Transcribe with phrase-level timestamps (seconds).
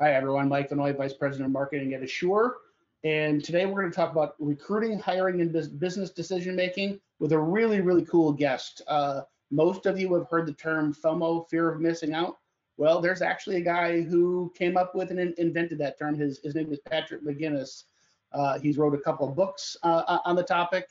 [0.00, 0.48] Hi, everyone.
[0.48, 2.56] Mike Vanoy, Vice President of Marketing at Assure.
[3.04, 7.38] And today we're going to talk about recruiting, hiring, and business decision making with a
[7.38, 8.82] really, really cool guest.
[8.88, 9.20] Uh,
[9.52, 12.38] most of you have heard the term FOMO, fear of missing out.
[12.76, 16.18] Well, there's actually a guy who came up with and invented that term.
[16.18, 17.84] His, his name is Patrick McGinnis.
[18.32, 20.88] Uh, he's wrote a couple of books uh, on the topic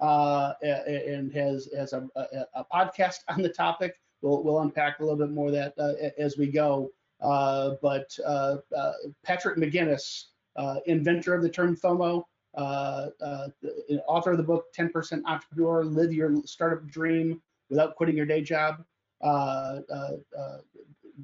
[0.00, 3.96] uh, and has, has a, a, a, podcast on the topic.
[4.22, 6.92] We'll, we'll unpack a little bit more of that uh, as we go.
[7.24, 8.92] Uh, but uh, uh,
[9.24, 10.26] Patrick McGinnis,
[10.86, 12.24] inventor of the term FOMO,
[14.06, 17.40] author of the book 10% Entrepreneur, Live Your Startup Dream
[17.70, 18.84] Without Quitting Your Day Job.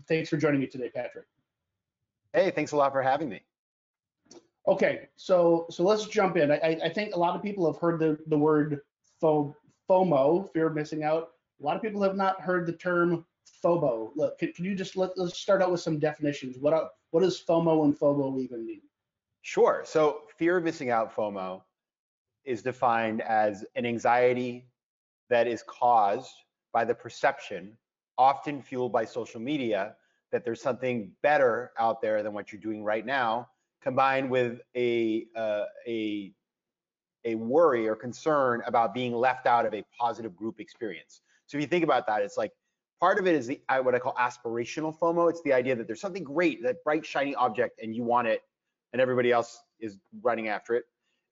[0.09, 1.27] thanks for joining me today, Patrick.
[2.32, 3.43] Hey, thanks a lot for having me.
[4.69, 6.52] Okay, so so let's jump in.
[6.52, 8.80] I, I think a lot of people have heard the, the word
[9.23, 11.30] FOMO, fear of missing out.
[11.60, 13.24] A lot of people have not heard the term
[13.62, 14.12] FOBO.
[14.16, 16.56] Look, can, can you just let, let's start out with some definitions.
[16.59, 18.82] What are, what does FOMO and FOBO even mean?
[19.42, 19.82] Sure.
[19.84, 21.62] So fear of missing out, FOMO,
[22.45, 24.66] is defined as an anxiety
[25.29, 26.32] that is caused
[26.73, 27.76] by the perception,
[28.18, 29.95] often fueled by social media,
[30.32, 33.48] that there's something better out there than what you're doing right now,
[33.82, 36.32] combined with a uh, a
[37.24, 41.23] a worry or concern about being left out of a positive group experience.
[41.46, 42.52] So if you think about that, it's like
[43.01, 45.30] Part of it is the what I call aspirational FOMO.
[45.30, 48.42] It's the idea that there's something great, that bright shiny object, and you want it,
[48.92, 50.84] and everybody else is running after it.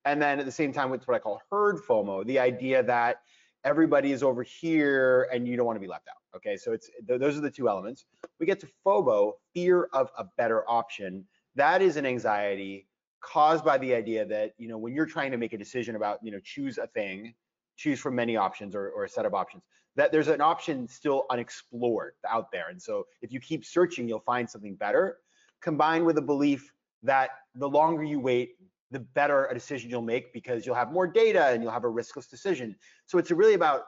[0.07, 3.21] And then at the same time, it's what I call herd FOMO, the idea that
[3.65, 6.37] everybody is over here and you don't want to be left out.
[6.37, 8.07] Okay, so it's those are the two elements.
[8.39, 11.27] We get to FOBO, fear of a better option.
[11.55, 12.87] That is an anxiety
[13.21, 16.19] caused by the idea that you know when you're trying to make a decision about
[16.23, 17.35] you know choose a thing,
[17.77, 19.65] choose from many options or, or a set of options
[19.97, 22.69] that there's an option still unexplored out there.
[22.71, 25.19] And so if you keep searching, you'll find something better,
[25.61, 26.73] combined with a belief
[27.03, 28.57] that the longer you wait,
[28.91, 31.91] the better a decision you'll make because you'll have more data and you'll have a
[31.91, 32.75] riskless decision.
[33.07, 33.85] So it's really about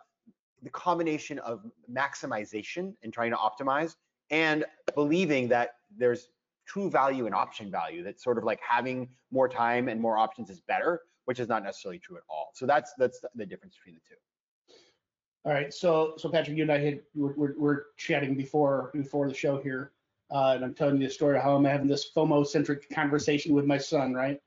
[0.63, 3.95] the combination of maximization and trying to optimize
[4.31, 6.29] and believing that there's
[6.67, 10.51] true value and option value that sort of like having more time and more options
[10.51, 13.95] is better which is not necessarily true at all so that's that's the difference between
[13.95, 14.15] the two
[15.45, 19.35] all right, so so Patrick, you and I had we're, we're, chatting before before the
[19.35, 19.93] show here,
[20.31, 23.65] uh, and I'm telling you the story of how I'm having this FOMO-centric conversation with
[23.65, 24.39] my son, right?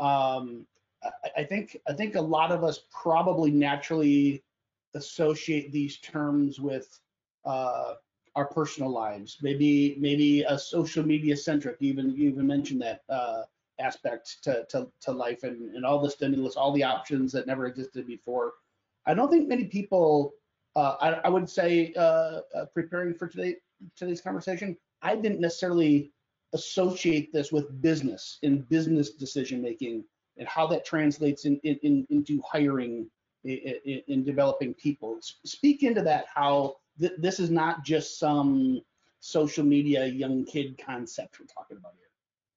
[0.00, 0.66] Um,
[1.04, 4.42] I, I think I think a lot of us probably naturally
[4.94, 6.98] associate these terms with
[7.44, 7.94] uh,
[8.34, 9.38] our personal lives.
[9.42, 11.76] Maybe maybe a social media centric.
[11.78, 13.42] Even you even mentioned that uh,
[13.78, 17.66] aspect to, to to life and and all the stimulus, all the options that never
[17.66, 18.54] existed before.
[19.06, 20.34] I don't think many people
[20.76, 23.56] uh, I, I, would say uh, uh, preparing for today
[23.96, 26.12] today's conversation, I didn't necessarily
[26.52, 30.04] associate this with business in business decision making
[30.36, 33.08] and how that translates in, in, in into hiring
[33.44, 35.18] in, in, developing people.
[35.44, 38.80] Speak into that how th this is not just some
[39.20, 42.08] social media young kid concept we're talking about here.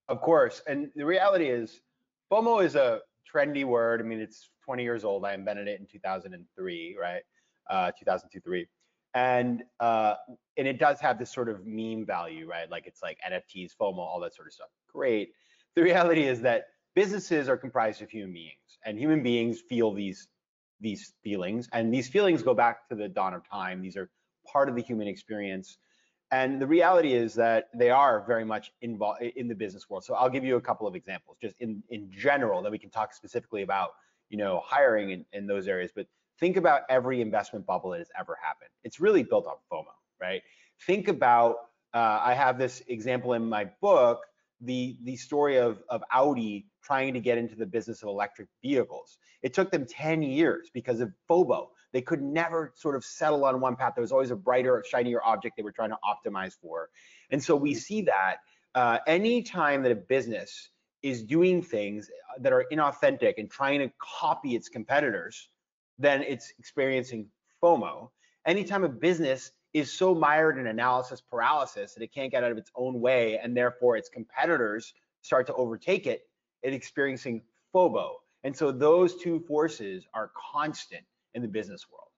[0.08, 1.82] Of course, and the reality is
[2.32, 4.02] FOMO is a trendy word.
[4.02, 5.26] I mean, it's 20 years old.
[5.26, 7.24] I invented it in 2003, right?
[7.70, 8.68] Uh, 2002 3
[9.14, 10.16] and uh,
[10.58, 12.70] and it does have this sort of meme value right?
[12.70, 14.70] Like it's like nfts fomo all that sort of stuff.
[14.92, 15.34] Great.
[15.76, 20.28] The reality is that businesses are comprised of human beings and human beings feel these
[20.80, 23.82] these feelings and these feelings go back to the dawn of time.
[23.82, 24.10] These are
[24.52, 25.78] part of the human experience.
[26.32, 30.04] And the reality is that they are very much involved in the business world.
[30.04, 32.90] So i'll give you a couple of examples just in in general that we can
[32.90, 33.92] talk specifically about
[34.30, 35.92] you know hiring in, in those areas.
[35.96, 36.08] But
[36.40, 38.70] think about every investment bubble that has ever happened.
[38.84, 39.86] It's really built on FOMO,
[40.22, 40.42] right?
[40.86, 41.56] Think about,
[41.94, 44.22] uh, I have this example in my book,
[44.62, 49.18] the, the story of, of Audi trying to get into the business of electric vehicles.
[49.42, 51.68] It took them 10 years because of FOMO.
[51.92, 53.94] They could never sort of settle on one path.
[53.96, 56.90] There was always a brighter, shinier object they were trying to optimize for.
[57.30, 58.38] And so we see that
[58.76, 60.70] uh, anytime that a business
[61.04, 62.10] is doing things
[62.40, 65.50] that are inauthentic and trying to copy its competitors,
[66.00, 67.28] then it's experiencing
[67.62, 68.10] FOMO.
[68.46, 72.58] Anytime a business is so mired in analysis paralysis that it can't get out of
[72.58, 76.28] its own way and therefore its competitors start to overtake it,
[76.62, 77.42] it's experiencing
[77.74, 78.16] FOBO.
[78.44, 81.04] And so those two forces are constant
[81.34, 82.10] in the business world.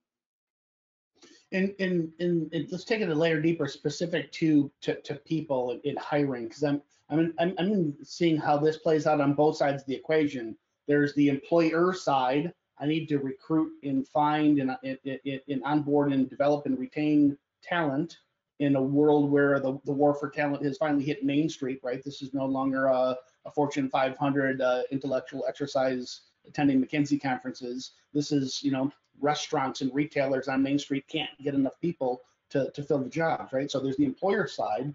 [1.51, 5.71] And, and, and, and let's take it a layer deeper, specific to to, to people
[5.71, 9.55] in, in hiring, because I'm, I'm I'm I'm seeing how this plays out on both
[9.57, 10.57] sides of the equation.
[10.87, 16.29] There's the employer side, I need to recruit and find and, and, and onboard and
[16.29, 18.17] develop and retain talent.
[18.59, 22.03] in a world where the, the war for talent has finally hit Main Street, right?
[22.03, 27.91] This is no longer a, a Fortune 500 uh, intellectual exercise attending McKinsey conferences.
[28.13, 32.71] This is, you know, restaurants and retailers on Main Street can't get enough people to,
[32.71, 33.69] to fill the jobs, right?
[33.69, 34.93] So there's the employer side,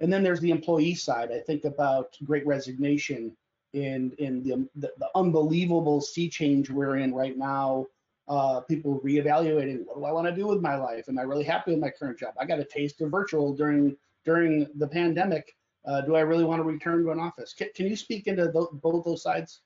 [0.00, 1.30] and then there's the employee side.
[1.32, 3.36] I think about Great Resignation
[3.72, 7.86] in in the the, the unbelievable sea change we're in right now.
[8.28, 11.06] Uh, people reevaluating what do I want to do with my life?
[11.08, 12.34] Am I really happy with my current job?
[12.38, 15.56] I got a taste of virtual during during the pandemic.
[15.84, 17.52] Uh, do I really want to return to an office?
[17.52, 19.62] Can, can you speak into th- both those sides?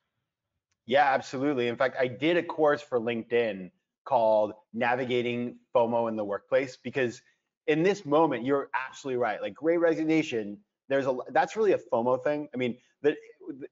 [0.87, 1.69] Yeah, absolutely.
[1.69, 3.71] In fact, I did a course for LinkedIn
[4.05, 7.21] called Navigating FOMO in the Workplace because
[7.67, 9.43] in this moment, you're absolutely right.
[9.43, 12.49] Like great resignation, there's a that's really a FOMO thing.
[12.55, 13.17] I mean, the,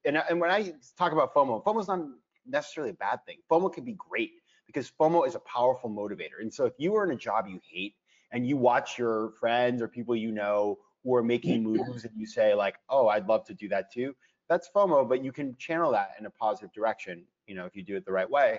[0.04, 2.00] and, and when I talk about FOMO, FOMO is not
[2.46, 3.38] necessarily a bad thing.
[3.50, 4.32] FOMO can be great
[4.66, 6.40] because FOMO is a powerful motivator.
[6.40, 7.94] And so if you are in a job you hate
[8.32, 12.26] and you watch your friends or people you know who are making moves and you
[12.26, 14.14] say like, oh, I'd love to do that too,
[14.48, 17.82] that's FOMO, but you can channel that in a positive direction, you know, if you
[17.82, 18.58] do it the right way.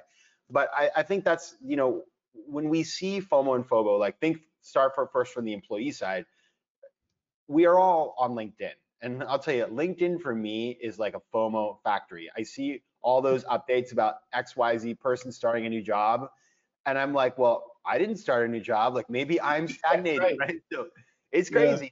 [0.50, 2.04] But I, I think that's, you know,
[2.34, 6.26] when we see FOMO and FOBO, like think start for first from the employee side,
[7.48, 8.74] we are all on LinkedIn.
[9.02, 12.30] And I'll tell you, LinkedIn for me is like a FOMO factory.
[12.38, 16.28] I see all those updates about XYZ person starting a new job.
[16.86, 18.96] And I'm like, well, I didn't start a new job.
[18.96, 20.38] Like maybe I'm stagnating, right?
[20.40, 20.56] right?
[20.72, 20.88] So
[21.32, 21.86] it's crazy.
[21.86, 21.92] Yeah.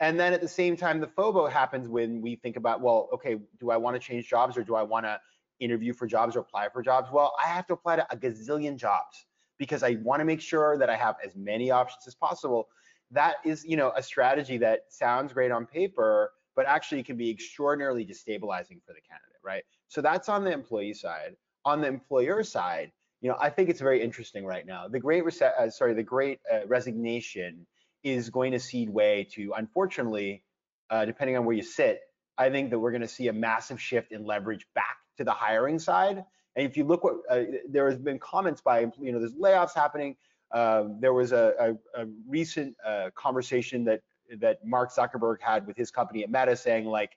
[0.00, 3.36] And then at the same time, the FOBO happens when we think about, well, okay,
[3.58, 5.20] do I want to change jobs or do I want to
[5.58, 7.08] interview for jobs or apply for jobs?
[7.12, 9.26] Well, I have to apply to a gazillion jobs
[9.58, 12.68] because I want to make sure that I have as many options as possible.
[13.10, 17.30] That is, you know, a strategy that sounds great on paper, but actually can be
[17.30, 19.64] extraordinarily destabilizing for the candidate, right?
[19.88, 21.36] So that's on the employee side.
[21.64, 24.88] On the employer side, you know, I think it's very interesting right now.
[24.88, 27.66] The great uh, sorry, the great uh, resignation
[28.04, 30.44] is going to cede way to, unfortunately,
[30.90, 32.00] uh, depending on where you sit,
[32.38, 35.32] I think that we're going to see a massive shift in leverage back to the
[35.32, 36.24] hiring side.
[36.56, 39.74] And if you look what uh, there has been comments by you know there's layoffs
[39.74, 40.16] happening.
[40.52, 44.00] Um, there was a, a, a recent uh, conversation that
[44.40, 47.16] that Mark Zuckerberg had with his company at Meta saying like,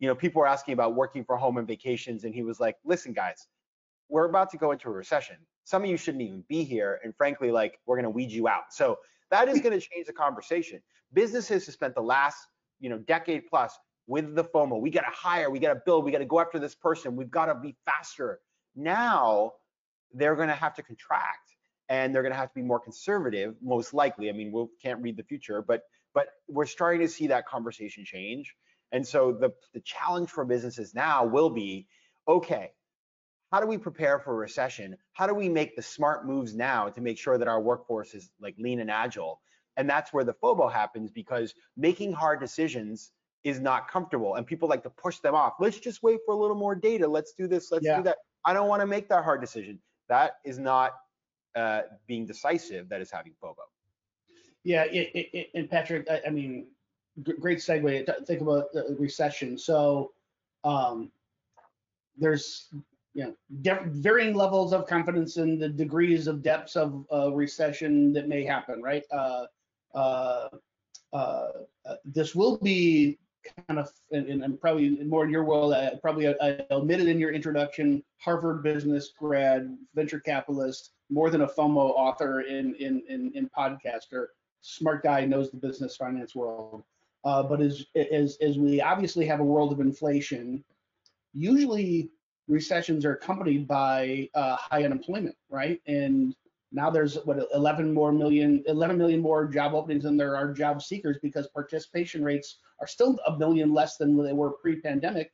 [0.00, 2.76] you know, people were asking about working from home and vacations, and he was like,
[2.84, 3.46] listen guys,
[4.08, 5.36] we're about to go into a recession.
[5.64, 8.72] Some of you shouldn't even be here, and frankly, like we're gonna weed you out.
[8.72, 8.98] So
[9.30, 10.80] that is gonna change the conversation.
[11.12, 12.38] Businesses have spent the last
[12.80, 13.78] you know decade plus
[14.08, 14.80] with the FOMO.
[14.80, 17.14] We got to hire, we got to build, we got to go after this person.
[17.14, 18.40] We've got to be faster.
[18.74, 19.52] Now
[20.12, 21.47] they're going to have to contract
[21.88, 24.28] and they're going to have to be more conservative, most likely.
[24.28, 25.82] I mean, we can't read the future, but
[26.14, 28.54] but we're starting to see that conversation change.
[28.92, 31.86] And so the the challenge for businesses now will be,
[32.26, 32.72] okay,
[33.52, 34.96] how do we prepare for a recession?
[35.12, 38.30] How do we make the smart moves now to make sure that our workforce is
[38.40, 39.40] like lean and agile?
[39.76, 43.12] And that's where the FOBO happens because making hard decisions
[43.44, 45.54] is not comfortable and people like to push them off.
[45.60, 47.06] Let's just wait for a little more data.
[47.06, 47.70] Let's do this.
[47.70, 47.98] Let's yeah.
[47.98, 48.18] do that.
[48.44, 49.78] I don't want to make that hard decision.
[50.08, 50.92] That is not
[51.58, 52.88] uh, being decisive.
[52.88, 53.64] That is having FOBO.
[54.64, 56.66] Yeah, it, it, and Patrick, I, I mean,
[57.40, 58.26] great segue.
[58.26, 59.58] Think about the recession.
[59.58, 60.12] So
[60.64, 61.10] um,
[62.16, 62.68] there's
[63.14, 68.28] you know varying levels of confidence in the degrees of depths of uh, recession that
[68.28, 69.04] may happen, right?
[69.10, 69.46] Uh,
[69.94, 70.48] uh,
[71.12, 71.48] uh
[72.04, 73.18] this will be
[73.66, 77.18] kind of, and, and probably more in your world, uh, probably I, I omitted in
[77.18, 83.32] your introduction, Harvard business grad, venture capitalist, more than a FOMO author in in in,
[83.34, 84.26] in podcaster,
[84.60, 86.82] smart guy knows the business finance world.
[87.24, 90.64] Uh, but as as as we obviously have a world of inflation,
[91.32, 92.10] usually
[92.46, 95.80] recessions are accompanied by uh, high unemployment, right?
[95.86, 96.34] And
[96.72, 100.82] now there's what 11 more million 11 million more job openings than there are job
[100.82, 105.32] seekers because participation rates are still a million less than they were pre-pandemic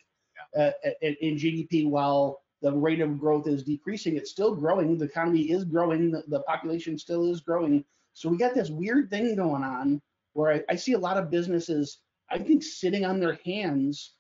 [0.55, 0.71] yeah.
[0.85, 4.97] uh, in GDP while the rate of growth is decreasing it's still growing.
[4.97, 6.13] The economy is growing.
[6.13, 7.85] The, the population still is growing.
[8.13, 10.01] So we got this weird thing going on
[10.35, 11.99] where I, I see a lot of businesses
[12.31, 14.15] I think sitting on their hands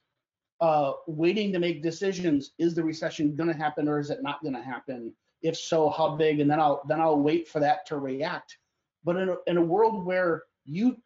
[0.60, 2.52] uh, waiting to make decisions.
[2.58, 5.90] Is the recession going to happen or is it not going to happen if so,
[5.90, 6.40] how big?
[6.40, 8.56] And then I'll then I'll wait for that to react.
[9.04, 10.96] But in a, in a world where you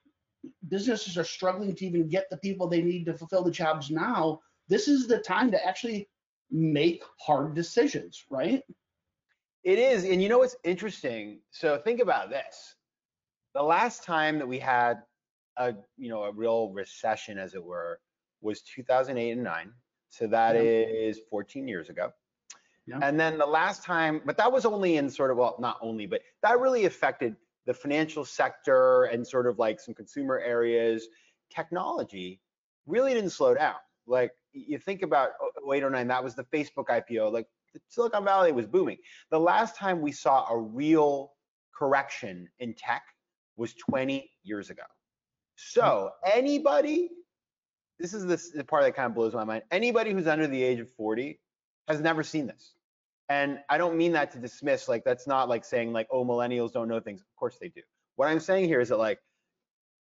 [0.69, 4.41] businesses are struggling to even get the people they need to fulfill the jobs now,
[4.69, 6.09] this is the time to actually
[6.53, 8.63] make hard decisions, right?
[9.65, 11.41] It is, and you know what's interesting?
[11.51, 12.77] So think about this:
[13.55, 15.03] the last time that we had
[15.57, 17.99] a you know a real recession, as it were,
[18.41, 19.73] was 2008 and 9.
[20.11, 20.61] So that yeah.
[20.61, 22.13] is 14 years ago.
[22.89, 23.01] Yeah.
[23.03, 26.07] And then the last time, but that was only in sort of, well, not only,
[26.07, 31.07] but that really affected the financial sector and sort of like some consumer areas,
[31.55, 32.41] technology
[32.87, 33.75] really didn't slow down.
[34.07, 35.31] Like you think about
[35.71, 37.31] 0809, that was the Facebook IPO.
[37.31, 37.47] Like
[37.89, 38.97] Silicon Valley was booming.
[39.31, 41.33] The last time we saw a real
[41.77, 43.03] correction in tech
[43.57, 44.85] was 20 years ago.
[45.57, 46.31] So hmm.
[46.39, 47.11] anybody,
[47.99, 49.65] this is this, the part that kind of blows my mind.
[49.71, 51.39] Anybody who's under the age of 40
[51.87, 52.73] has never seen this.
[53.29, 56.73] And I don't mean that to dismiss, like that's not like saying like, oh, millennials
[56.73, 57.21] don't know things.
[57.21, 57.83] Of course they do.
[58.17, 59.21] What I'm saying here is that like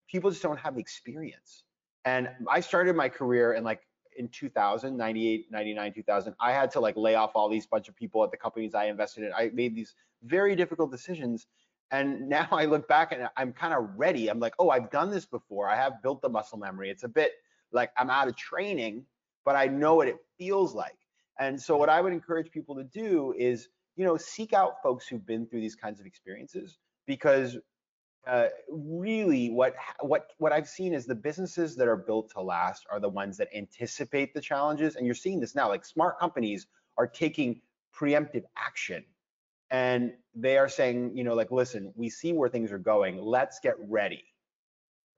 [0.09, 1.63] people just don't have the experience.
[2.05, 3.81] And I started my career in like
[4.17, 6.35] in 2000, 98, 99, 2000.
[6.39, 8.85] I had to like lay off all these bunch of people at the companies I
[8.85, 9.33] invested in.
[9.33, 11.47] I made these very difficult decisions.
[11.91, 14.29] And now I look back and I'm kind of ready.
[14.29, 15.69] I'm like, oh, I've done this before.
[15.69, 16.89] I have built the muscle memory.
[16.89, 17.33] It's a bit
[17.71, 19.05] like I'm out of training,
[19.45, 20.97] but I know what it feels like.
[21.39, 25.07] And so what I would encourage people to do is, you know, seek out folks
[25.07, 27.57] who've been through these kinds of experiences because
[28.25, 32.85] uh, really what what what I've seen is the businesses that are built to last
[32.89, 34.95] are the ones that anticipate the challenges.
[34.95, 37.61] And you're seeing this now like smart companies are taking
[37.93, 39.03] preemptive action.
[39.71, 43.17] And they are saying you know like listen we see where things are going.
[43.17, 44.23] Let's get ready.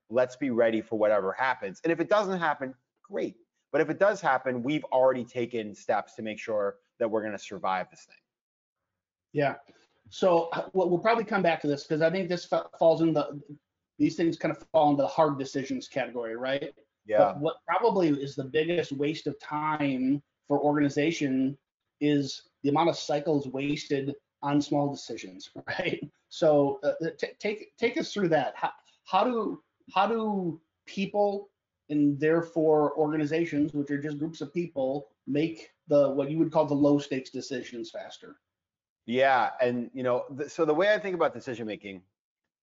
[0.10, 1.82] Let's be ready for whatever happens.
[1.84, 3.36] And if it doesn't happen great
[3.76, 7.34] but if it does happen, we've already taken steps to make sure that we're going
[7.34, 8.16] to survive this thing.
[9.34, 9.56] Yeah.
[10.10, 12.48] So we'll, we'll probably come back to this because I think this
[12.80, 13.42] falls in the
[14.00, 16.74] these things kind of fall into the hard decisions category, right?
[17.06, 17.18] Yeah.
[17.18, 21.58] But what probably is the biggest waste of time for organization
[22.00, 26.02] is the amount of cycles wasted on small decisions, right?
[26.30, 26.94] So uh,
[27.40, 28.54] take take us through that.
[28.56, 28.72] How,
[29.04, 29.62] how do
[29.94, 31.50] how do people
[31.90, 36.66] and therefore organizations, which are just groups of people, make the what you would call
[36.66, 38.36] the low stakes decisions faster.
[39.06, 42.02] Yeah, and you know, th- so the way I think about decision making,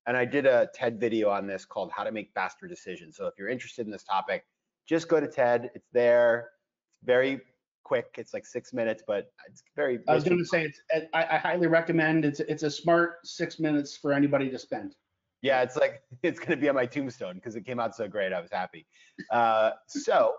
[0.07, 3.26] and I did a TED video on this called "How to Make Faster Decisions." So
[3.26, 4.45] if you're interested in this topic,
[4.87, 5.71] just go to TED.
[5.75, 6.50] It's there.
[6.97, 7.41] It's very
[7.85, 8.14] quick.
[8.19, 10.00] It's like six minutes, but it's very.
[10.09, 10.81] I was going to say it's.
[11.14, 12.25] I, I highly recommend.
[12.25, 14.97] It's it's a smart six minutes for anybody to spend.
[15.42, 18.32] Yeah, it's like it's gonna be on my tombstone because it came out so great.
[18.32, 18.87] I was happy.
[19.30, 20.34] Uh, so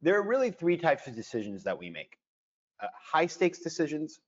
[0.00, 2.18] there are really three types of decisions that we make:
[2.82, 4.20] uh, high stakes decisions,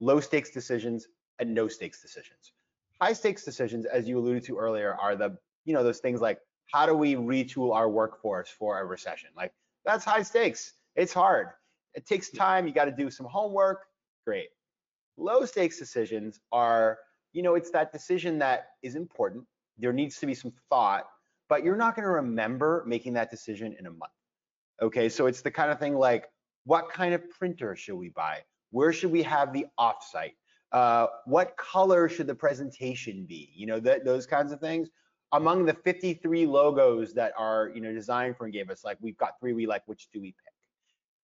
[0.00, 1.06] low stakes decisions,
[1.38, 2.52] and no stakes decisions.
[3.00, 6.40] High stakes decisions, as you alluded to earlier, are the you know those things like
[6.72, 9.30] how do we retool our workforce for a recession?
[9.36, 9.52] Like
[9.84, 10.74] that's high stakes.
[10.96, 11.48] It's hard.
[11.94, 12.66] It takes time.
[12.66, 13.84] You got to do some homework.
[14.26, 14.48] Great.
[15.16, 16.98] Low stakes decisions are
[17.32, 19.46] you know, it's that decision that is important.
[19.82, 21.04] There needs to be some thought,
[21.48, 24.12] but you're not going to remember making that decision in a month.
[24.80, 26.28] Okay, so it's the kind of thing like,
[26.64, 28.38] what kind of printer should we buy?
[28.70, 30.34] Where should we have the offsite?
[30.70, 33.50] Uh, what color should the presentation be?
[33.54, 34.88] You know, th those kinds of things.
[35.32, 39.16] Among the 53 logos that are, you know, designed for and gave us, like we've
[39.16, 40.54] got three we like, which do we pick?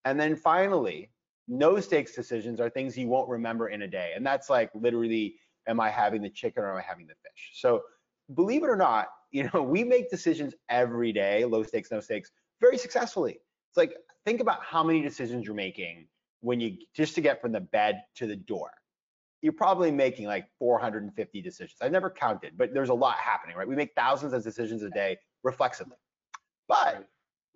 [0.05, 1.11] And then finally,
[1.47, 4.13] no stakes decisions are things you won't remember in a day.
[4.17, 5.37] And that's like literally
[5.69, 7.53] am I having the chicken or am I having the fish?
[7.55, 7.83] So
[8.35, 12.31] believe it or not, you know, we make decisions every day, low stakes, no stakes,
[12.61, 13.33] very successfully.
[13.71, 13.95] It's like,
[14.25, 16.07] think about how many decisions you're making
[16.41, 18.71] when you just to get from the bed to the door.
[19.41, 21.77] You're probably making like 450 decisions.
[21.81, 23.69] I've never counted, but there's a lot happening, right?
[23.69, 25.97] We make thousands of decisions a day reflexively.
[26.67, 27.09] But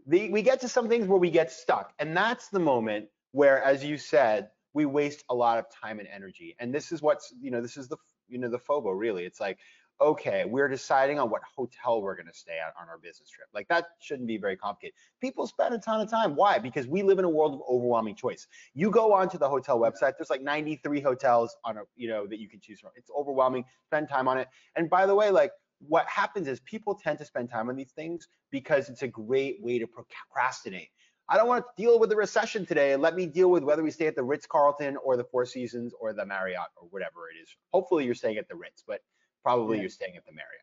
[0.07, 1.93] the, we get to some things where we get stuck.
[1.99, 6.09] And that's the moment where, as you said, we waste a lot of time and
[6.09, 6.55] energy.
[6.59, 7.97] And this is what's, you know, this is the,
[8.29, 9.25] you know, the FOBO really.
[9.25, 9.59] It's like,
[10.03, 13.49] okay, we're deciding on what hotel we're going to stay at on our business trip.
[13.55, 14.95] Like that shouldn't be very complicated.
[15.21, 16.35] People spend a ton of time.
[16.35, 16.59] Why?
[16.59, 18.47] Because we live in a world of overwhelming choice.
[18.75, 22.39] You go onto the hotel website, there's like 93 hotels on a, you know, that
[22.39, 22.91] you can choose from.
[22.97, 23.65] It's overwhelming.
[23.87, 24.49] Spend time on it.
[24.77, 25.53] And by the way, like
[25.89, 29.63] what happens is people tend to spend time on these things because it's a great
[29.63, 30.89] way to procrastinate.
[31.29, 32.95] I don't want to deal with the recession today.
[32.97, 35.95] Let me deal with whether we stay at the Ritz Carlton or the Four Seasons
[35.99, 37.49] or the Marriott or whatever it is.
[37.73, 39.01] Hopefully you're staying at the Ritz, but
[39.43, 39.83] probably yeah.
[39.83, 40.63] you're staying at the Marriott.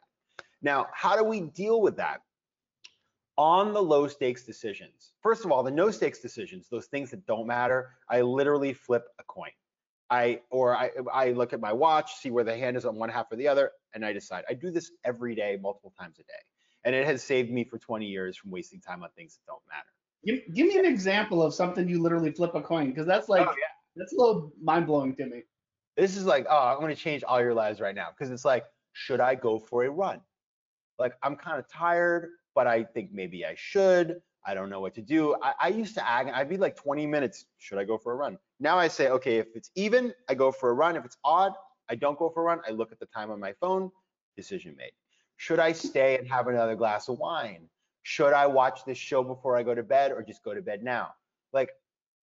[0.62, 2.22] Now, how do we deal with that?
[3.38, 5.14] On the low stakes decisions.
[5.22, 9.06] First of all, the no stakes decisions, those things that don't matter, I literally flip
[9.18, 9.52] a coin.
[10.10, 13.10] I or I I look at my watch, see where the hand is on one
[13.10, 14.44] half or the other, and I decide.
[14.50, 16.42] I do this every day, multiple times a day.
[16.84, 19.62] And it has saved me for 20 years from wasting time on things that don't
[19.70, 19.90] matter.
[20.26, 23.48] Give, give me an example of something you literally flip a coin, because that's like
[23.48, 23.68] oh, yeah.
[23.96, 25.44] that's a little mind blowing to me.
[26.00, 28.66] This is like, oh, I'm gonna change all your lives right now, because it's like,
[28.94, 30.22] should I go for a run?
[30.98, 34.22] Like I'm kind of tired, but I think maybe I should.
[34.46, 35.36] I don't know what to do.
[35.42, 37.46] I, I used to ag, I'd be like 20 minutes.
[37.58, 38.38] Should I go for a run?
[38.60, 40.96] Now I say, okay, if it's even, I go for a run.
[40.96, 41.54] If it's odd,
[41.90, 42.62] I don't go for a run.
[42.68, 43.92] I look at the time on my phone.
[44.36, 44.92] decision made.
[45.38, 47.68] Should I stay and have another glass of wine?
[48.04, 50.84] Should I watch this show before I go to bed or just go to bed
[50.84, 51.10] now?
[51.52, 51.72] Like,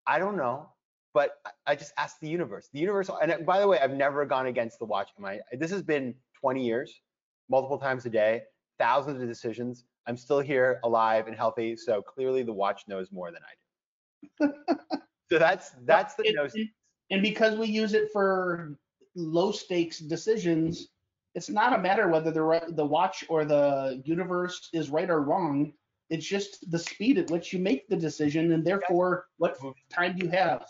[0.05, 0.69] I don't know,
[1.13, 2.69] but I just ask the universe.
[2.73, 5.09] The universe, and by the way, I've never gone against the watch.
[5.17, 7.01] My this has been 20 years,
[7.49, 8.41] multiple times a day,
[8.79, 9.85] thousands of decisions.
[10.07, 11.75] I'm still here, alive and healthy.
[11.77, 14.53] So clearly, the watch knows more than I do.
[15.31, 16.69] so that's that's the it,
[17.11, 18.77] and because we use it for
[19.15, 20.87] low stakes decisions,
[21.35, 25.73] it's not a matter whether the the watch or the universe is right or wrong.
[26.09, 29.57] It's just the speed at which you make the decision, and therefore what
[29.89, 30.65] time do you have.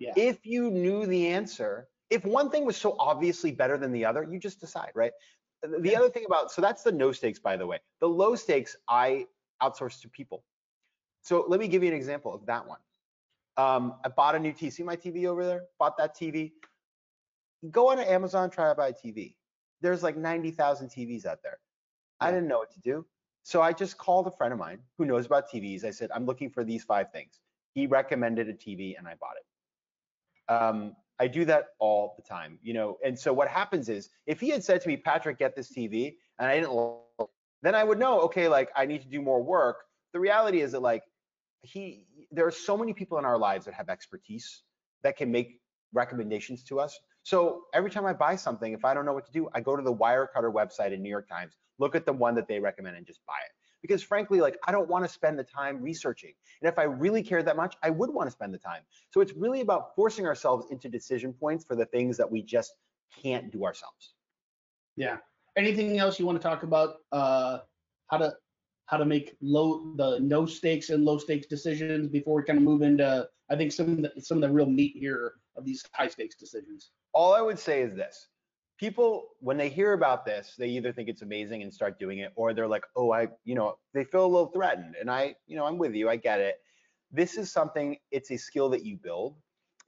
[0.00, 0.12] Yeah.
[0.16, 4.26] If you knew the answer, if one thing was so obviously better than the other,
[4.28, 5.12] you just decide, right?
[5.62, 5.98] The yeah.
[5.98, 7.78] other thing about so that's the no stakes, by the way.
[8.00, 9.26] The low stakes I
[9.62, 10.42] outsource to people.
[11.22, 12.78] So let me give you an example of that one.
[13.56, 14.72] Um, I bought a new TV.
[14.72, 15.64] See my TV over there?
[15.78, 16.52] Bought that TV.
[17.70, 19.34] Go on to Amazon, try to buy a TV
[19.80, 21.58] there's like 90,000 TVs out there.
[22.20, 22.28] Yeah.
[22.28, 23.06] I didn't know what to do.
[23.42, 25.84] So I just called a friend of mine who knows about TVs.
[25.84, 27.40] I said, I'm looking for these five things.
[27.74, 29.44] He recommended a TV and I bought it.
[30.50, 32.98] Um, I do that all the time, you know.
[33.04, 36.16] And so what happens is if he had said to me, Patrick, get this TV,
[36.38, 36.98] and I didn't,
[37.62, 39.76] then I would know, okay, like I need to do more work.
[40.12, 41.02] The reality is that like
[41.62, 44.62] he, there are so many people in our lives that have expertise
[45.02, 45.60] that can make
[45.92, 46.98] recommendations to us.
[47.22, 49.76] So every time I buy something, if I don't know what to do, I go
[49.76, 52.96] to the Wirecutter website in New York Times, look at the one that they recommend
[52.96, 53.52] and just buy it.
[53.82, 56.32] Because frankly, like I don't want to spend the time researching.
[56.62, 58.82] And if I really cared that much, I would want to spend the time.
[59.10, 62.74] So it's really about forcing ourselves into decision points for the things that we just
[63.22, 64.14] can't do ourselves.
[64.96, 65.16] Yeah.
[65.56, 66.96] Anything else you want to talk about?
[67.10, 67.58] Uh,
[68.10, 68.34] how to
[68.86, 72.64] how to make low the no stakes and low stakes decisions before we kind of
[72.64, 75.84] move into I think some of the, some of the real meat here of these
[75.92, 76.90] high stakes decisions.
[77.12, 78.28] All I would say is this.
[78.80, 82.32] People, when they hear about this, they either think it's amazing and start doing it,
[82.34, 84.94] or they're like, oh, I, you know, they feel a little threatened.
[84.98, 86.54] And I, you know, I'm with you, I get it.
[87.12, 89.36] This is something, it's a skill that you build.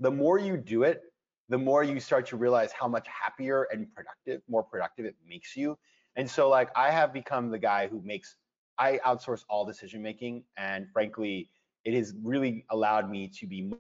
[0.01, 1.01] The more you do it,
[1.49, 5.57] the more you start to realize how much happier and productive, more productive it makes
[5.57, 5.79] you.
[6.17, 8.37] And so, like, I have become the guy who makes,
[8.79, 10.45] I outsource all decision making.
[10.59, 11.49] And frankly,
[11.87, 13.73] it has really allowed me to be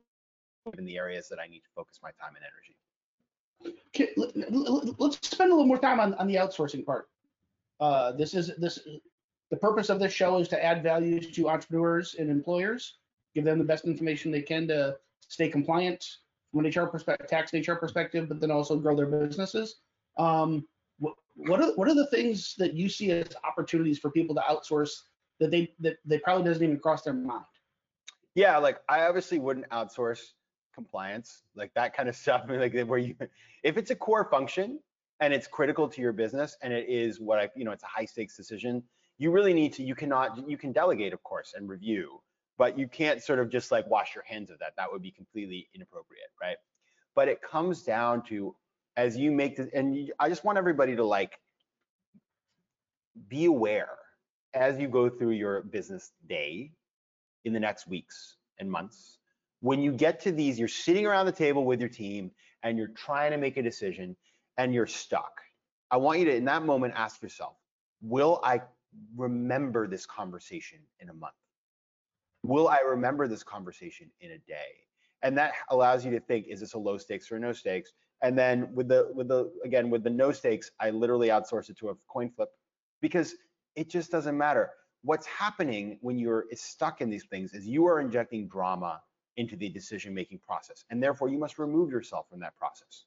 [0.78, 2.76] in the areas that I need to focus my time and energy.
[3.98, 7.08] Let's spend a little more time on, on the outsourcing part.
[7.80, 8.78] Uh, this is this
[9.50, 12.98] the purpose of this show is to add value to entrepreneurs and employers,
[13.34, 14.96] give them the best information they can to
[15.28, 16.04] stay compliant
[16.50, 19.80] from an HR perspective, tax and HR perspective, but then also grow their businesses.
[20.18, 20.66] Um,
[20.98, 24.42] what, what are what are the things that you see as opportunities for people to
[24.42, 24.92] outsource
[25.40, 27.44] that they that they probably doesn't even cross their mind?
[28.34, 30.20] Yeah, like I obviously wouldn't outsource
[30.74, 32.44] compliance, like that kind of stuff.
[32.48, 33.14] Like where you,
[33.62, 34.78] if it's a core function
[35.20, 37.86] and it's critical to your business and it is what I, you know, it's a
[37.86, 38.82] high stakes decision,
[39.18, 42.20] you really need to, you cannot, you can delegate, of course, and review,
[42.58, 44.72] but you can't sort of just like wash your hands of that.
[44.76, 46.56] That would be completely inappropriate, right?
[47.14, 48.54] But it comes down to
[48.96, 51.38] as you make this, and you, I just want everybody to like
[53.28, 53.98] be aware
[54.54, 56.72] as you go through your business day
[57.44, 59.18] in the next weeks and months
[59.62, 62.32] when you get to these, you're sitting around the table with your team
[62.64, 64.16] and you're trying to make a decision
[64.58, 65.40] and you're stuck.
[65.92, 67.54] I want you to, in that moment, ask yourself,
[68.02, 68.60] will I
[69.16, 71.34] remember this conversation in a month?
[72.42, 74.82] Will I remember this conversation in a day?
[75.22, 77.92] And that allows you to think, is this a low stakes or no stakes?
[78.20, 81.76] And then with the with the again with the no stakes, I literally outsource it
[81.78, 82.48] to a coin flip
[83.00, 83.36] because
[83.76, 84.70] it just doesn't matter.
[85.02, 89.00] What's happening when you're stuck in these things is you are injecting drama
[89.36, 90.84] into the decision making process.
[90.90, 93.04] And therefore, you must remove yourself from that process.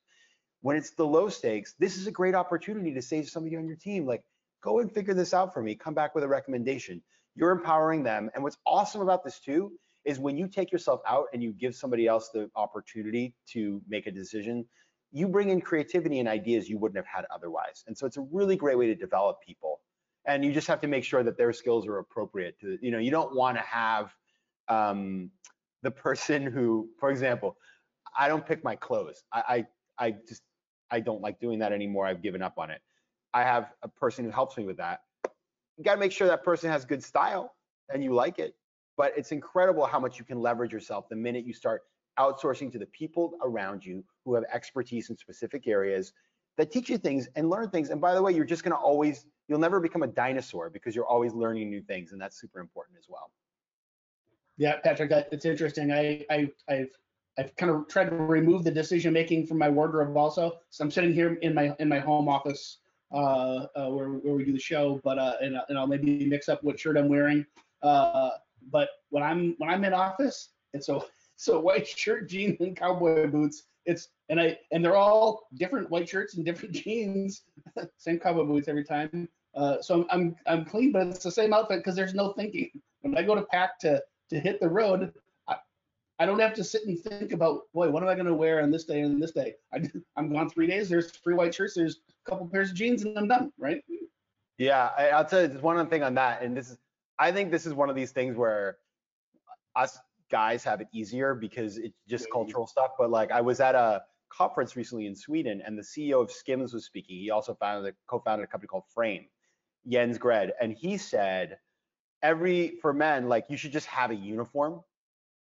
[0.62, 3.68] When it's the low stakes, this is a great opportunity to say to somebody on
[3.68, 4.24] your team, like,
[4.62, 7.02] go and figure this out for me, come back with a recommendation.
[7.36, 8.32] You're empowering them.
[8.34, 9.72] And what's awesome about this too
[10.06, 14.08] is when you take yourself out and you give somebody else the opportunity to make
[14.08, 14.66] a decision,
[15.12, 17.84] you bring in creativity and ideas you wouldn't have had otherwise.
[17.88, 19.82] And so it's a really great way to develop people.
[20.26, 22.98] And you just have to make sure that their skills are appropriate to, you know,
[22.98, 24.14] you don't want to have
[24.68, 25.30] um,
[25.86, 27.56] the person who, for example,
[28.18, 29.24] I don't pick my clothes.
[29.32, 29.66] I,
[30.00, 30.42] I, I just,
[30.92, 32.06] I don't like doing that anymore.
[32.08, 32.82] I've given up on it.
[33.34, 35.02] I have a person who helps me with that.
[35.78, 37.54] You got to make sure that person has good style
[37.94, 38.56] and you like it.
[38.98, 41.82] But it's incredible how much you can leverage yourself the minute you start
[42.18, 46.14] outsourcing to the people around you who have expertise in specific areas
[46.58, 47.90] that teach you things and learn things.
[47.90, 50.96] And by the way, you're just going to always, you'll never become a dinosaur because
[50.96, 52.14] you're always learning new things.
[52.14, 53.32] And that's super important as well.
[54.58, 55.92] Yeah, Patrick, it's interesting.
[55.92, 56.90] I, I, I've,
[57.38, 60.60] I've kind of tried to remove the decision making from my wardrobe also.
[60.70, 62.78] So I'm sitting here in my in my home office
[63.14, 66.48] uh, uh, where, where we do the show, but uh, and, and I'll maybe mix
[66.48, 67.46] up what shirt I'm wearing.
[67.84, 68.32] Uh,
[68.72, 71.02] but when I'm when I'm in office, it's a
[71.36, 73.64] so white shirt, jeans, and cowboy boots.
[73.86, 77.44] It's and I and they're all different white shirts and different jeans,
[77.98, 79.28] same cowboy boots every time.
[79.54, 82.70] Uh, so I'm, I'm I'm clean, but it's the same outfit because there's no thinking.
[83.02, 85.14] When I go to pack to to hit the road,
[85.48, 85.56] I,
[86.20, 88.62] I don't have to sit and think about boy, what am I going to wear
[88.62, 89.54] on this day and this day.
[89.74, 89.84] I,
[90.16, 90.90] I'm gone three days.
[90.90, 91.76] There's three white shirts.
[91.76, 93.52] There's a couple pairs of jeans, and I'm done.
[93.58, 93.84] Right?
[94.58, 96.78] Yeah, I, I'll tell you just one other thing on that, and this is
[97.20, 98.78] I think this is one of these things where
[99.76, 99.98] us
[100.32, 102.92] guys have it easier because it's just cultural stuff.
[102.98, 106.74] But like I was at a conference recently in Sweden, and the CEO of Skims
[106.74, 107.18] was speaking.
[107.18, 109.26] He also founded co-founded a company called Frame,
[109.88, 111.58] Jens Grede, and he said
[112.26, 114.82] every for men like you should just have a uniform.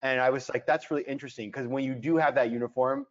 [0.01, 3.07] And I was like, that's really interesting because when you do have that uniform,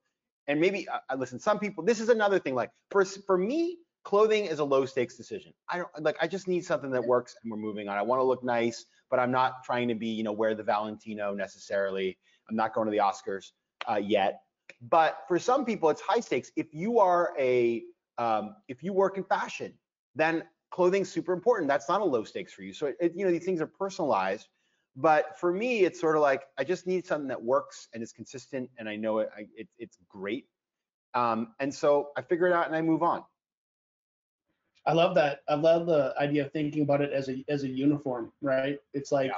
[0.46, 1.82] and maybe uh, listen, some people.
[1.82, 2.54] This is another thing.
[2.54, 5.54] Like for for me, clothing is a low stakes decision.
[5.70, 7.96] I don't like I just need something that works and we're moving on.
[7.96, 10.64] I want to look nice, but I'm not trying to be, you know, wear the
[10.64, 12.18] Valentino necessarily.
[12.50, 13.52] I'm not going to the Oscars
[13.90, 14.42] uh, yet.
[14.90, 16.50] But for some people, it's high stakes.
[16.56, 17.84] If you are a
[18.18, 19.72] um, if you work in fashion,
[20.14, 21.68] then clothing's super important.
[21.68, 22.72] That's not a low stakes for you.
[22.72, 24.48] So it, you know these things are personalized.
[24.96, 28.12] But for me, it's sort of like I just need something that works and is
[28.12, 30.46] consistent, and I know it, I, it it's great.
[31.14, 33.22] Um, and so I figure it out and I move on.
[34.86, 35.40] I love that.
[35.48, 38.78] I love the idea of thinking about it as a as a uniform, right?
[38.94, 39.30] It's like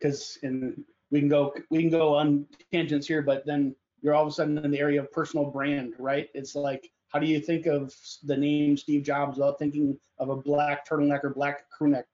[0.00, 0.48] because yeah.
[0.48, 4.28] in we can go we can go on tangents here, but then you're all of
[4.28, 6.28] a sudden in the area of personal brand, right?
[6.34, 7.94] It's like how do you think of
[8.24, 12.04] the name Steve Jobs without thinking of a black turtleneck or black crewneck,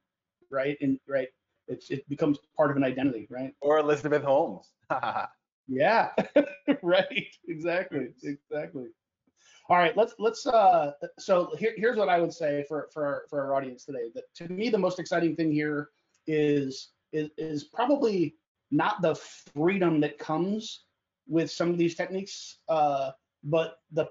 [0.51, 0.77] right?
[0.81, 1.29] And right,
[1.69, 3.55] it's it becomes part of an identity, right?
[3.61, 4.73] Or Elizabeth Holmes.
[5.69, 6.11] yeah,
[6.83, 7.37] right.
[7.47, 8.09] Exactly.
[8.23, 8.87] Exactly.
[9.71, 13.23] All right, let's let's uh so here, here's what I would say for for our,
[13.29, 14.11] for our audience today.
[14.15, 15.91] That to me the most exciting thing here
[16.27, 18.35] is is is probably
[18.71, 20.85] not the freedom that comes
[21.27, 23.11] with some of these techniques, uh,
[23.45, 24.07] but the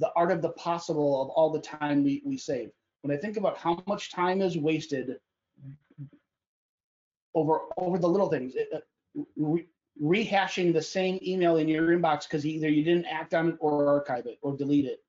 [0.00, 2.70] the art of the possible of all the time we, we save.
[3.02, 5.16] When I think about how much time is wasted
[7.34, 9.56] over over the little things, it, uh,
[10.02, 13.88] rehashing the same email in your inbox because either you didn't act on it or
[13.88, 15.00] archive it or delete it.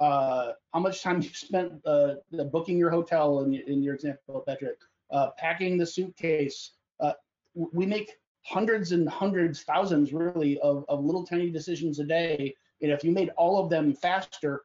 [0.00, 2.14] Uh, how much time you spent uh,
[2.50, 4.78] booking your hotel in, in your example, Patrick,
[5.10, 6.72] uh, packing the suitcase.
[7.00, 7.12] Uh,
[7.54, 12.54] we make hundreds and hundreds, thousands really of, of little tiny decisions a day.
[12.82, 14.62] And if you made all of them faster,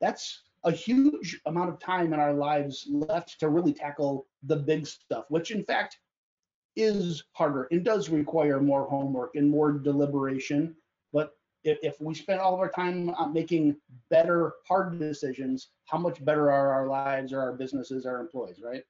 [0.00, 4.86] that's a huge amount of time in our lives left to really tackle the big
[4.86, 5.98] stuff, which in fact
[6.76, 10.74] is harder and does require more homework and more deliberation.
[11.12, 13.76] But if, if we spend all of our time making
[14.10, 18.82] better hard decisions, how much better are our lives or our businesses, our employees, right?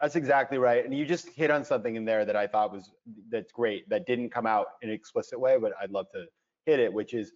[0.00, 0.84] That's exactly right.
[0.84, 2.90] And you just hit on something in there that I thought was
[3.30, 6.26] that's great that didn't come out in an explicit way, but I'd love to
[6.66, 7.32] hit it, which is,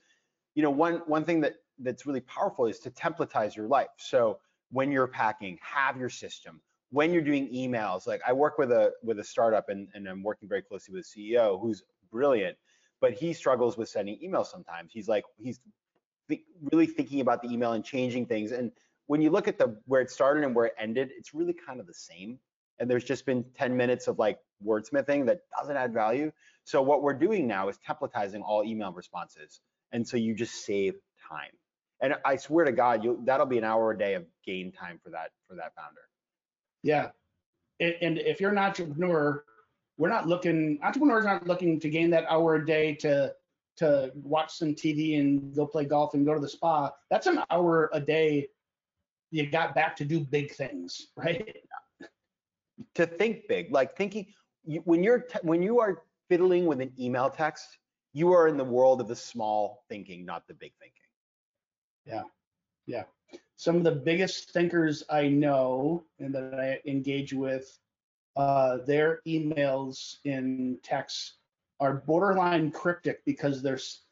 [0.54, 3.88] you know, one one thing that that's really powerful is to templatize your life.
[3.98, 4.38] So
[4.70, 6.60] when you're packing, have your system,
[6.90, 10.22] when you're doing emails, like I work with a with a startup and, and I'm
[10.22, 12.56] working very closely with a CEO who's brilliant,
[13.00, 14.92] but he struggles with sending emails sometimes.
[14.92, 15.60] He's like he's
[16.28, 18.52] th- really thinking about the email and changing things.
[18.52, 18.70] And
[19.06, 21.80] when you look at the where it started and where it ended, it's really kind
[21.80, 22.38] of the same.
[22.78, 26.30] And there's just been 10 minutes of like wordsmithing that doesn't add value.
[26.64, 29.60] So what we're doing now is templatizing all email responses.
[29.92, 30.94] And so you just save
[31.28, 31.50] time.
[32.00, 35.00] And I swear to God, you that'll be an hour a day of gain time
[35.02, 36.02] for that for that founder.
[36.82, 37.10] Yeah.
[37.80, 39.44] And if you're an entrepreneur,
[39.98, 43.34] we're not looking, entrepreneurs aren't looking to gain that hour a day to
[43.78, 46.90] to watch some TV and go play golf and go to the spa.
[47.10, 48.48] That's an hour a day
[49.30, 51.56] you got back to do big things, right?
[52.94, 54.26] To think big, like thinking
[54.66, 57.78] you, when you're when you are fiddling with an email text,
[58.12, 61.02] you are in the world of the small thinking, not the big thinking.
[62.06, 62.22] Yeah,
[62.86, 63.04] yeah
[63.56, 67.78] some of the biggest thinkers I know and that I engage with,
[68.36, 71.34] uh, their emails in text
[71.80, 74.02] are borderline cryptic because there's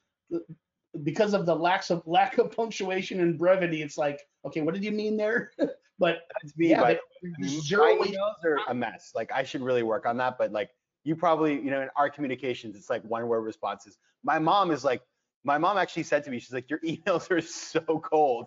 [1.03, 3.83] because of the lack of lack of punctuation and brevity.
[3.83, 5.53] It's like, okay, what did you mean there?
[5.99, 7.01] but That's me, yeah, but
[7.45, 9.13] zero emails are a mess.
[9.15, 10.39] Like I should really work on that.
[10.39, 10.71] But like
[11.05, 13.99] you probably, you know, in our communications, it's like one word responses.
[14.23, 15.03] My mom is like,
[15.45, 18.47] my mom actually said to me, she's like, your emails are so cold.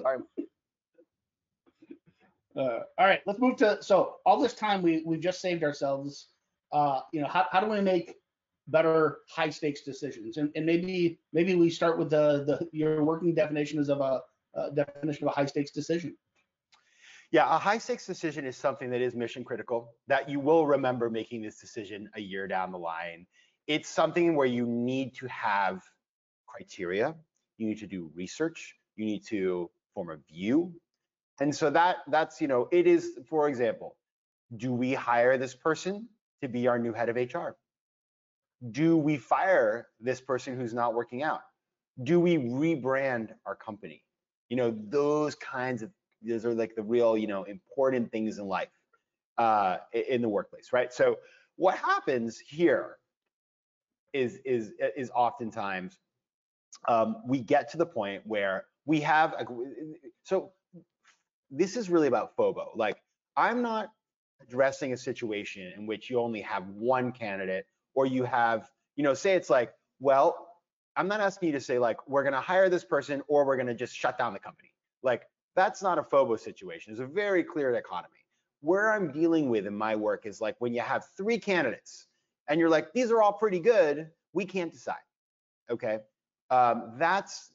[0.00, 0.18] Sorry.
[2.54, 6.28] Uh, all right, let's move to so all this time we we've just saved ourselves.
[6.70, 8.16] Uh, you know, how, how do we make
[8.68, 10.36] better high stakes decisions?
[10.36, 14.20] And, and maybe maybe we start with the the your working definitions of a
[14.54, 16.14] uh, definition of a high stakes decision.
[17.32, 21.08] Yeah, a high stakes decision is something that is mission critical, that you will remember
[21.08, 23.26] making this decision a year down the line.
[23.66, 25.82] It's something where you need to have
[26.46, 27.14] criteria,
[27.56, 30.74] you need to do research, you need to form a view.
[31.40, 33.96] And so that that's, you know, it is, for example,
[34.54, 36.08] do we hire this person
[36.42, 37.56] to be our new head of HR?
[38.72, 41.40] Do we fire this person who's not working out?
[42.02, 44.04] Do we rebrand our company?
[44.50, 45.90] You know, those kinds of
[46.24, 48.68] those are like the real, you know, important things in life,
[49.38, 50.92] uh, in the workplace, right?
[50.92, 51.18] So
[51.56, 52.98] what happens here
[54.12, 55.98] is is is oftentimes
[56.88, 59.46] um, we get to the point where we have a,
[60.22, 60.52] so
[61.50, 62.76] this is really about FOBO.
[62.76, 62.96] Like
[63.36, 63.88] I'm not
[64.40, 69.14] addressing a situation in which you only have one candidate or you have, you know,
[69.14, 70.48] say it's like, well,
[70.96, 73.56] I'm not asking you to say like we're going to hire this person or we're
[73.56, 74.70] going to just shut down the company.
[75.02, 75.22] Like
[75.54, 76.92] that's not a FOBO situation.
[76.92, 78.14] It's a very clear dichotomy.
[78.60, 82.06] Where I'm dealing with in my work is like when you have three candidates
[82.48, 84.96] and you're like, these are all pretty good, we can't decide.
[85.70, 85.98] Okay.
[86.50, 87.52] Um, that's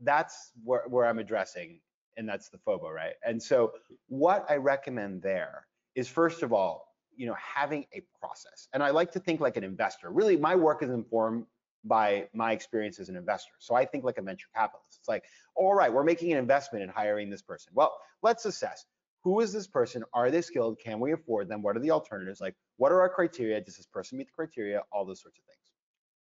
[0.00, 1.80] that's where, where I'm addressing,
[2.16, 3.14] and that's the FOBO, right?
[3.26, 3.72] And so
[4.08, 8.68] what I recommend there is first of all, you know, having a process.
[8.72, 10.10] And I like to think like an investor.
[10.10, 11.46] Really, my work is informed
[11.84, 13.52] by my experience as an investor.
[13.58, 14.98] So I think like a venture capitalist.
[14.98, 17.72] It's like, all right, we're making an investment in hiring this person.
[17.74, 18.84] Well, let's assess
[19.24, 20.04] who is this person?
[20.14, 20.78] Are they skilled?
[20.78, 21.62] Can we afford them?
[21.62, 22.40] What are the alternatives?
[22.40, 23.60] Like, what are our criteria?
[23.60, 24.82] Does this person meet the criteria?
[24.92, 25.58] All those sorts of things.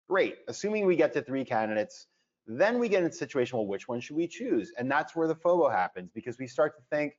[0.08, 0.38] Great.
[0.48, 2.08] Assuming we get to three candidates,
[2.48, 4.72] then we get in a situation, well, which one should we choose?
[4.78, 7.18] And that's where the FOBO happens because we start to think,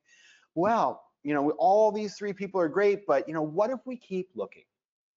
[0.55, 3.97] well, you know, all these three people are great, but you know, what if we
[3.97, 4.63] keep looking?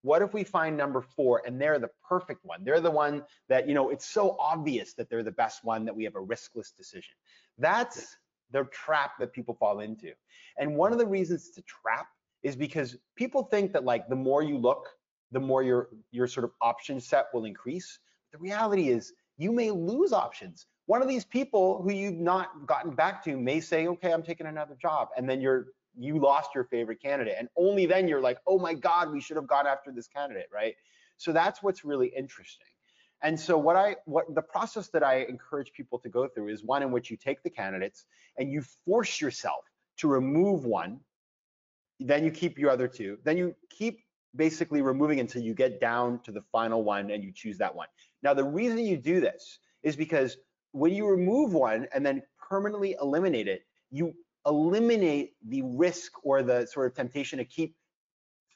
[0.02, 2.64] What if we find number four and they're the perfect one?
[2.64, 5.94] They're the one that, you know, it's so obvious that they're the best one that
[5.94, 7.14] we have a riskless decision.
[7.58, 8.16] That's
[8.50, 10.12] the trap that people fall into.
[10.58, 12.06] And one of the reasons it's a trap
[12.42, 14.88] is because people think that like the more you look,
[15.32, 17.98] the more your your sort of option set will increase.
[18.32, 20.66] The reality is you may lose options.
[20.86, 24.46] One of these people who you've not gotten back to may say, okay, I'm taking
[24.46, 25.08] another job.
[25.16, 25.66] And then you're
[25.98, 27.34] you lost your favorite candidate.
[27.38, 30.48] And only then you're like, oh my God, we should have gone after this candidate,
[30.52, 30.74] right?
[31.16, 32.66] So that's what's really interesting.
[33.22, 36.64] And so what I what the process that I encourage people to go through is
[36.64, 38.06] one in which you take the candidates
[38.38, 39.64] and you force yourself
[39.98, 41.00] to remove one,
[41.98, 44.00] then you keep your other two, then you keep
[44.34, 47.88] basically removing until you get down to the final one and you choose that one.
[48.22, 50.36] Now, the reason you do this is because
[50.72, 54.14] when you remove one and then permanently eliminate it, you
[54.46, 57.74] eliminate the risk or the sort of temptation to keep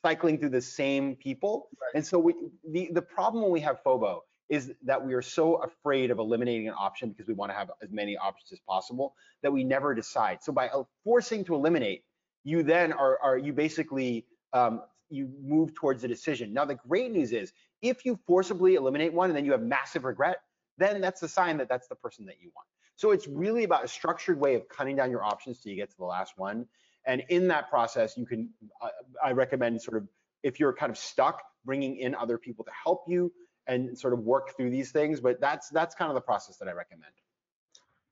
[0.02, 1.68] cycling through the same people.
[1.80, 1.96] Right.
[1.96, 2.34] And so we,
[2.68, 4.20] the, the problem when we have FOBO
[4.50, 7.70] is that we are so afraid of eliminating an option because we want to have
[7.82, 10.42] as many options as possible that we never decide.
[10.42, 10.68] So by
[11.02, 12.04] forcing to eliminate,
[12.44, 16.52] you then are, are you basically um, you move towards a decision.
[16.52, 20.04] Now, the great news is if you forcibly eliminate one and then you have massive
[20.04, 20.38] regret,
[20.78, 22.66] then that's a sign that that's the person that you want.
[22.96, 25.90] So it's really about a structured way of cutting down your options till you get
[25.90, 26.66] to the last one.
[27.06, 28.48] And in that process, you can,
[28.80, 28.88] uh,
[29.22, 30.08] I recommend sort of,
[30.42, 33.32] if you're kind of stuck, bringing in other people to help you
[33.66, 35.20] and sort of work through these things.
[35.20, 37.12] But that's that's kind of the process that I recommend.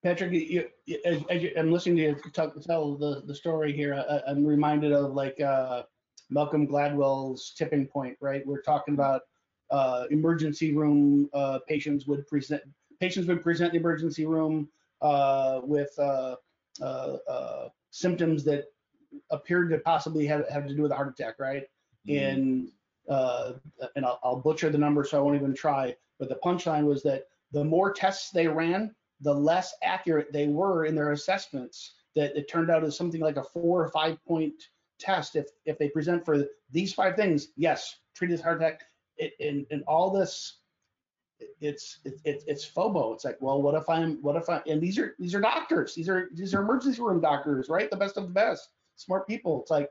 [0.03, 3.73] Patrick, you, you, as, as you, I'm listening to you talk, tell the, the story
[3.73, 3.95] here.
[3.95, 5.85] I, am reminded of like uh,
[6.29, 8.45] Malcolm Gladwell's tipping point, right?
[8.45, 9.23] We're talking about
[9.71, 12.63] uh, emergency room uh, patients would present
[13.03, 14.69] patients would present the emergency room
[15.01, 16.37] uh, with uh,
[16.81, 18.67] uh, uh, symptoms that
[19.33, 21.65] appeared to possibly have, have to do with a heart attack, right?
[22.09, 22.25] Mm-hmm.
[22.25, 22.69] And
[23.97, 25.97] and I'll, I'll butcher the number, so I won't even try.
[26.21, 30.85] But the punchline was that the more tests they ran, the less accurate they were
[30.85, 31.95] in their assessments.
[32.15, 34.55] That it turned out as something like a four or five point
[35.01, 38.83] test if if they present for these five things yes treat as heart attack
[39.17, 40.59] it, and, and all this
[41.61, 43.15] it's it's it's FOBO.
[43.15, 45.95] It's like, well, what if I'm what if I and these are these are doctors.
[45.95, 47.91] These are these are emergency room doctors, right?
[47.91, 49.63] The best of the best, smart people.
[49.63, 49.91] It's like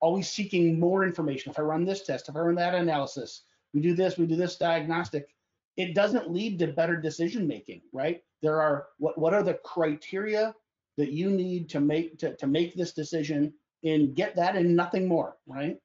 [0.00, 1.50] always seeking more information.
[1.50, 3.42] If I run this test, if I run that analysis,
[3.74, 5.34] we do this, we do this diagnostic.
[5.76, 8.22] It doesn't lead to better decision making, right?
[8.42, 10.54] There are what what are the criteria
[10.96, 13.52] that you need to make to, to make this decision
[13.84, 15.78] and get that and nothing more, right?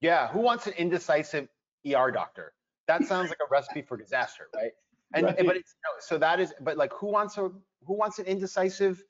[0.00, 0.28] Yeah.
[0.28, 1.48] Who wants an indecisive
[1.86, 2.52] ER doctor?
[2.88, 4.72] That sounds like a recipe for disaster, right?
[5.14, 5.46] And right.
[5.46, 7.50] but it's no, so that is but like who wants a
[7.86, 9.02] who wants an indecisive,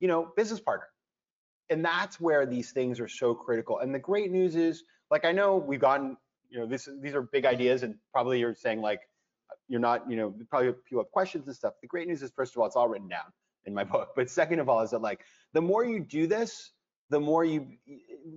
[0.00, 0.86] you know, business partner?
[1.70, 3.78] And that's where these things are so critical.
[3.78, 6.16] And the great news is, like I know we've gotten,
[6.50, 9.00] you know, this these are big ideas, and probably you're saying like
[9.68, 11.74] you're not, you know, probably people have questions and stuff.
[11.80, 13.32] The great news is, first of all, it's all written down.
[13.64, 14.10] in my book.
[14.16, 16.72] But second of all, is that like the more you do this,
[17.10, 17.66] the more you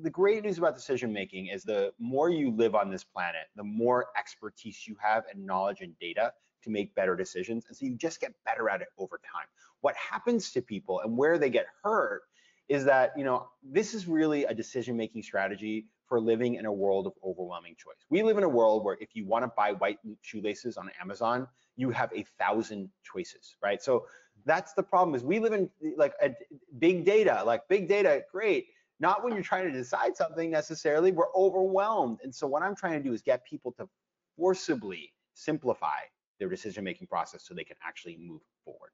[0.04, 3.63] the great news about decision making is the more you live on this planet, the
[3.63, 7.65] more expertise you have and knowledge and data to make better decisions.
[7.67, 9.47] And so you just get better at it over time.
[9.82, 12.23] What happens to people and where they get hurt
[12.67, 16.71] is that, you know, this is really a decision making strategy for living in a
[16.71, 18.06] world of overwhelming choice.
[18.10, 21.47] We live in a world where if you want to buy white shoelaces on Amazon,
[21.76, 23.82] you have a thousand choices, right?
[23.82, 24.06] So
[24.45, 26.32] that's the problem is we live in like a
[26.80, 28.67] big data, like big data, great.
[28.99, 32.19] Not when you're trying to decide something necessarily, we're overwhelmed.
[32.23, 33.88] And so what I'm trying to do is get people to
[34.36, 35.99] forcibly simplify
[36.39, 38.91] their decision-making process so they can actually move forward.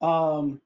[0.00, 0.60] Um,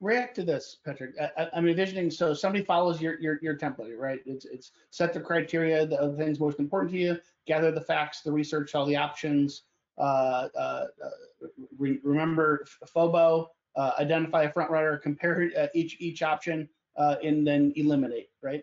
[0.00, 1.14] react to this, Patrick.
[1.18, 4.20] I, am envisioning so somebody follows your your your template, right?
[4.26, 8.20] It's it's set the criteria, the, the things most important to you, gather the facts,
[8.20, 9.62] the research, all the options.
[9.96, 16.68] Uh, uh, uh re remember FOBO, identify a front runner, compare uh, each each option,
[16.96, 18.62] uh, and then eliminate, right?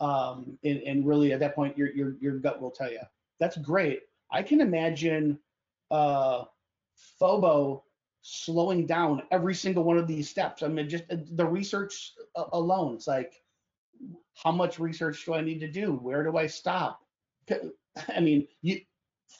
[0.00, 3.00] Um, and, and really at that point, your your your gut will tell you.
[3.38, 4.00] That's great.
[4.30, 5.38] I can imagine
[5.90, 6.44] uh,
[7.20, 7.82] FOBO
[8.22, 10.62] slowing down every single one of these steps.
[10.62, 12.12] I mean, just uh, the research
[12.52, 12.94] alone.
[12.94, 13.42] It's like,
[14.42, 15.92] how much research do I need to do?
[15.92, 17.00] Where do I stop?
[18.08, 18.80] I mean, you,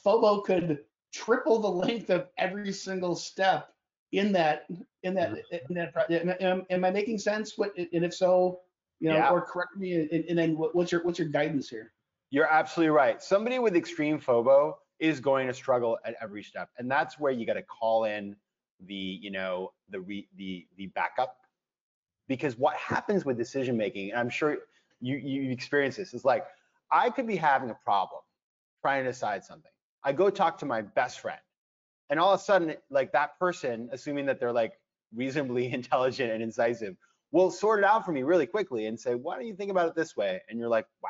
[0.05, 0.79] FOBO could
[1.13, 3.72] triple the length of every single step
[4.13, 4.65] in that
[5.03, 5.73] in that mm-hmm.
[5.73, 7.57] in that am, am I making sense?
[7.57, 8.61] What and if so,
[8.99, 9.29] you know, yeah.
[9.29, 9.93] or correct me.
[9.93, 11.91] And, and then what's your what's your guidance here?
[12.29, 13.21] You're absolutely right.
[13.21, 17.45] Somebody with extreme FOBO is going to struggle at every step, and that's where you
[17.45, 18.35] got to call in
[18.85, 21.37] the you know the re, the the backup
[22.27, 24.57] because what happens with decision making and i'm sure
[24.99, 26.45] you you experience this is like
[26.91, 28.21] i could be having a problem
[28.81, 29.71] trying to decide something
[30.03, 31.39] i go talk to my best friend
[32.13, 34.73] and all of a sudden like that person assuming that they're like
[35.15, 36.95] reasonably intelligent and incisive
[37.31, 39.87] will sort it out for me really quickly and say why don't you think about
[39.87, 40.39] it this way?
[40.47, 41.09] And you're like wow.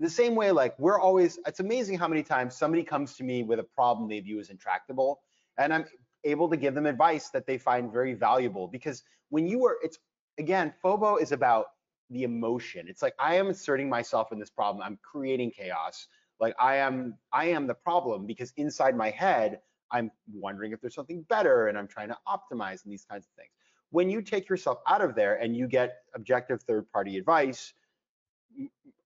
[0.00, 3.44] The same way like we're always it's amazing how many times somebody comes to me
[3.44, 5.20] with a problem they view as intractable
[5.56, 5.84] and i'm
[6.24, 8.66] able to give them advice that they find very valuable.
[8.66, 9.98] Because when you are it's
[10.40, 11.66] again FOBO is about
[12.10, 12.86] the emotion.
[12.88, 14.82] It's like i am asserting myself in this problem.
[14.84, 16.08] I'm creating chaos.
[16.40, 19.60] Like i am i am the problem because inside my head
[19.92, 23.32] i'm wondering if there's something better and i'm trying to optimize and these kinds of
[23.36, 23.50] things
[23.90, 27.72] when you take yourself out of there and you get objective third party advice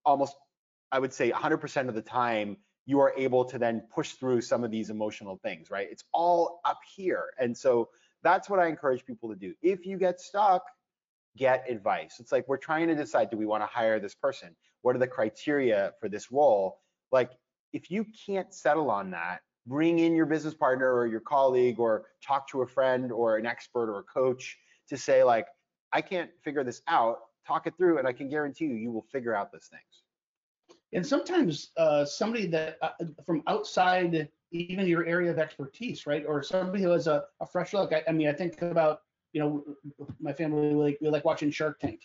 [0.05, 0.37] almost
[0.91, 4.65] i would say 100% of the time you are able to then push through some
[4.65, 5.89] of these emotional things, right?
[5.91, 7.27] It's all up here.
[7.39, 7.89] And so
[8.23, 9.55] that's what I encourage people to do.
[9.63, 10.63] If you get stuck,
[11.37, 12.17] get advice.
[12.19, 14.55] It's like we're trying to decide do we want to hire this person?
[14.83, 16.81] What are the criteria for this role?
[17.13, 17.31] Like
[17.73, 22.07] if you can't settle on that, bring in your business partner or your colleague or
[22.25, 25.47] talk to a friend or an expert or a coach to say like
[25.93, 29.07] I can't figure this out, talk it through and I can guarantee you you will
[29.13, 30.03] figure out those things
[30.93, 32.91] and sometimes uh, somebody that uh,
[33.25, 36.25] from outside even your area of expertise, right?
[36.27, 37.93] Or somebody who has a, a fresh look.
[37.93, 39.01] I, I, mean, I think about
[39.33, 39.65] you know
[40.21, 42.03] my family we like we like watching Shark Tank.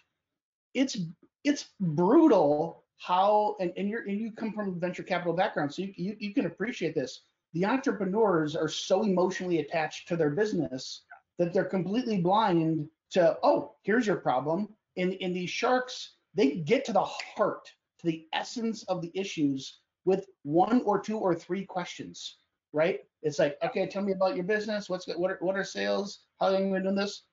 [0.74, 0.98] It's
[1.43, 5.93] it's brutal how and, and and you come from a venture capital background, so you,
[5.98, 7.22] you you can appreciate this.
[7.53, 11.03] The entrepreneurs are so emotionally attached to their business
[11.38, 14.69] that they're completely blind to oh here's your problem.
[14.97, 17.67] And in these sharks, they get to the heart
[17.99, 22.38] to the essence of the issues with one or two or three questions,
[22.73, 23.01] right?
[23.23, 24.89] It's like, okay, tell me about your business.
[24.89, 26.21] What's what are, what are sales?
[26.39, 27.23] How are you doing this?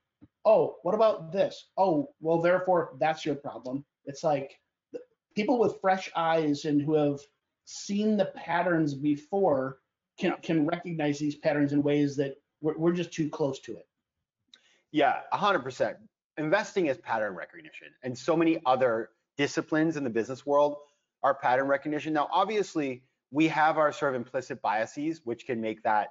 [0.45, 1.69] Oh, what about this?
[1.77, 3.85] Oh, well, therefore that's your problem.
[4.07, 4.59] It's like
[5.35, 7.21] people with fresh eyes and who have
[7.65, 9.79] seen the patterns before
[10.19, 13.87] can can recognize these patterns in ways that we're, we're just too close to it.
[14.93, 15.97] Yeah, 100%.
[16.39, 20.77] Investing is pattern recognition, and so many other disciplines in the business world
[21.23, 22.13] are pattern recognition.
[22.13, 26.09] Now, obviously, we have our sort of implicit biases, which can make that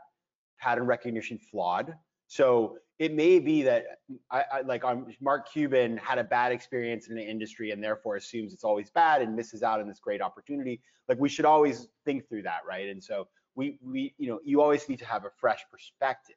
[0.59, 1.95] pattern recognition flawed.
[2.27, 3.85] So it may be that
[4.31, 8.15] I, I like um, Mark Cuban had a bad experience in the industry and therefore
[8.15, 10.81] assumes it's always bad and misses out on this great opportunity.
[11.07, 12.89] Like we should always think through that, right?
[12.89, 16.35] And so we we you know you always need to have a fresh perspective.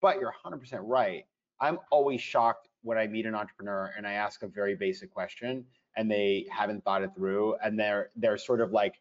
[0.00, 1.24] But you're 100% right.
[1.60, 5.64] I'm always shocked when I meet an entrepreneur and I ask a very basic question
[5.96, 9.00] and they haven't thought it through and they're they're sort of like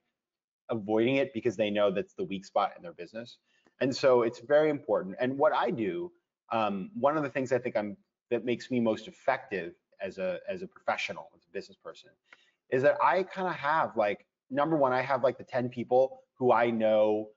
[0.70, 3.38] avoiding it because they know that's the weak spot in their business.
[3.82, 5.18] And so it's very important.
[5.20, 6.12] And what I do,
[6.52, 7.98] um, one of the things I think I'm
[8.30, 12.12] that makes me most effective as a as a professional, as a business person,
[12.70, 16.22] is that I kind of have like number one, I have like the 10 people
[16.36, 17.30] who I know,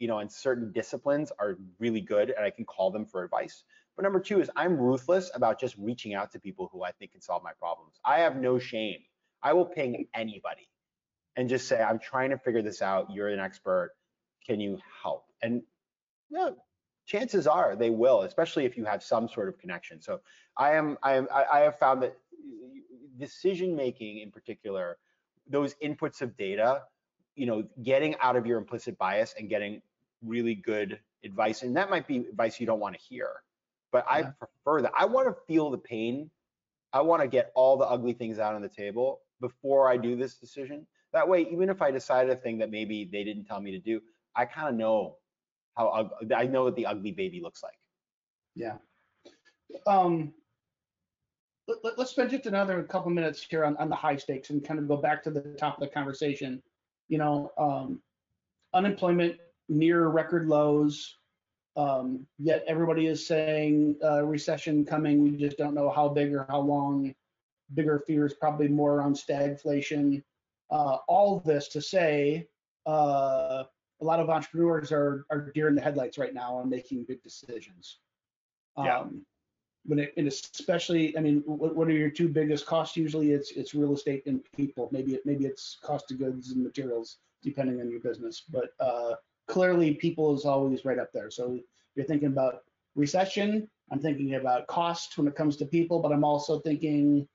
[0.00, 3.62] you know, in certain disciplines are really good and I can call them for advice.
[3.94, 7.12] But number two is I'm ruthless about just reaching out to people who I think
[7.12, 8.00] can solve my problems.
[8.04, 9.00] I have no shame.
[9.42, 10.68] I will ping anybody
[11.36, 13.12] and just say, I'm trying to figure this out.
[13.12, 13.92] You're an expert.
[14.46, 15.26] Can you help?
[15.42, 15.62] And
[16.30, 16.50] yeah,
[17.06, 20.00] chances are they will, especially if you have some sort of connection.
[20.00, 20.20] So
[20.56, 22.16] I am, I am, I have found that
[23.18, 24.96] decision making in particular,
[25.46, 26.82] those inputs of data,
[27.34, 29.82] you know, getting out of your implicit bias and getting
[30.24, 33.42] really good advice, and that might be advice you don't want to hear,
[33.92, 34.92] but I prefer that.
[34.96, 36.30] I want to feel the pain.
[36.92, 40.16] I want to get all the ugly things out on the table before I do
[40.16, 40.86] this decision.
[41.12, 43.78] That way, even if I decide a thing that maybe they didn't tell me to
[43.78, 44.00] do,
[44.36, 45.16] I kind of know
[45.76, 47.78] how I know what the ugly baby looks like.
[48.54, 48.76] Yeah.
[49.86, 50.32] Um,
[51.68, 54.64] let, let, us spend just another couple minutes here on, on the high stakes and
[54.64, 56.62] kind of go back to the top of the conversation.
[57.08, 58.00] You know, um,
[58.74, 59.36] unemployment
[59.70, 61.16] near record lows.
[61.76, 65.22] Um, yet everybody is saying uh, recession coming.
[65.22, 67.14] We just don't know how big or how long.
[67.74, 70.24] Bigger fears probably more around stagflation.
[70.70, 72.48] Uh, all this to say,
[72.86, 73.62] uh,
[74.00, 77.22] a lot of entrepreneurs are are deer in the headlights right now on making big
[77.22, 77.98] decisions.
[78.76, 79.00] Yeah.
[79.00, 79.24] Um,
[79.86, 82.96] but it, and especially, I mean, what, what are your two biggest costs?
[82.96, 84.88] Usually, it's it's real estate and people.
[84.90, 88.42] Maybe it, maybe it's cost of goods and materials, depending on your business.
[88.50, 89.14] But uh,
[89.50, 91.30] clearly, people is always right up there.
[91.30, 91.58] So
[91.94, 92.62] you're thinking about
[92.94, 93.68] recession.
[93.90, 97.26] I'm thinking about cost when it comes to people, but I'm also thinking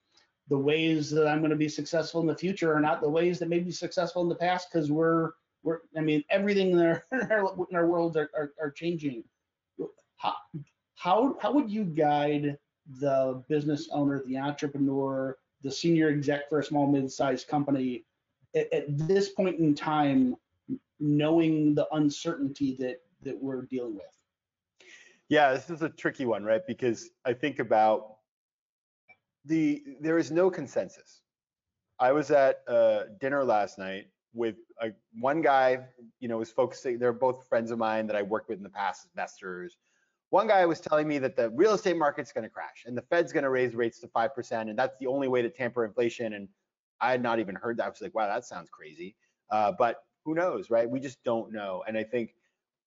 [0.47, 3.39] the ways that I'm going to be successful in the future are not the ways
[3.39, 5.31] that may be successful in the past because we're
[5.63, 9.23] we're I mean everything in our in our, in our world are, are, are changing.
[10.17, 10.35] How,
[10.95, 12.57] how how would you guide
[12.99, 18.05] the business owner, the entrepreneur, the senior exec for a small mid-sized company
[18.55, 20.35] at, at this point in time,
[20.99, 24.05] knowing the uncertainty that that we're dealing with?
[25.29, 26.61] Yeah, this is a tricky one, right?
[26.67, 28.17] Because I think about
[29.45, 31.21] the there is no consensus.
[31.99, 34.89] I was at uh, dinner last night with a,
[35.19, 35.79] one guy,
[36.19, 36.99] you know, was focusing.
[36.99, 39.77] They're both friends of mine that I worked with in the past, as investors.
[40.29, 43.03] One guy was telling me that the real estate market's going to crash and the
[43.03, 45.85] Fed's going to raise rates to five percent, and that's the only way to tamper
[45.85, 46.33] inflation.
[46.33, 46.49] And
[46.99, 47.85] I had not even heard that.
[47.85, 49.15] I was like, wow, that sounds crazy.
[49.49, 50.89] Uh, but who knows, right?
[50.89, 51.83] We just don't know.
[51.87, 52.33] And I think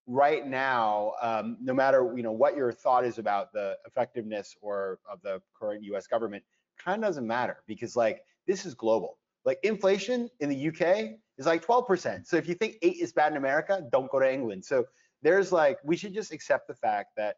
[0.07, 4.99] right now, um, no matter you know what your thought is about the effectiveness or
[5.11, 6.07] of the current U.S.
[6.07, 6.43] government,
[6.79, 9.19] kind of doesn't matter because like this is global.
[9.45, 12.27] Like inflation in the UK is like 12%.
[12.27, 14.65] So if you think eight is bad in America, don't go to England.
[14.65, 14.85] So
[15.23, 17.37] there's like we should just accept the fact that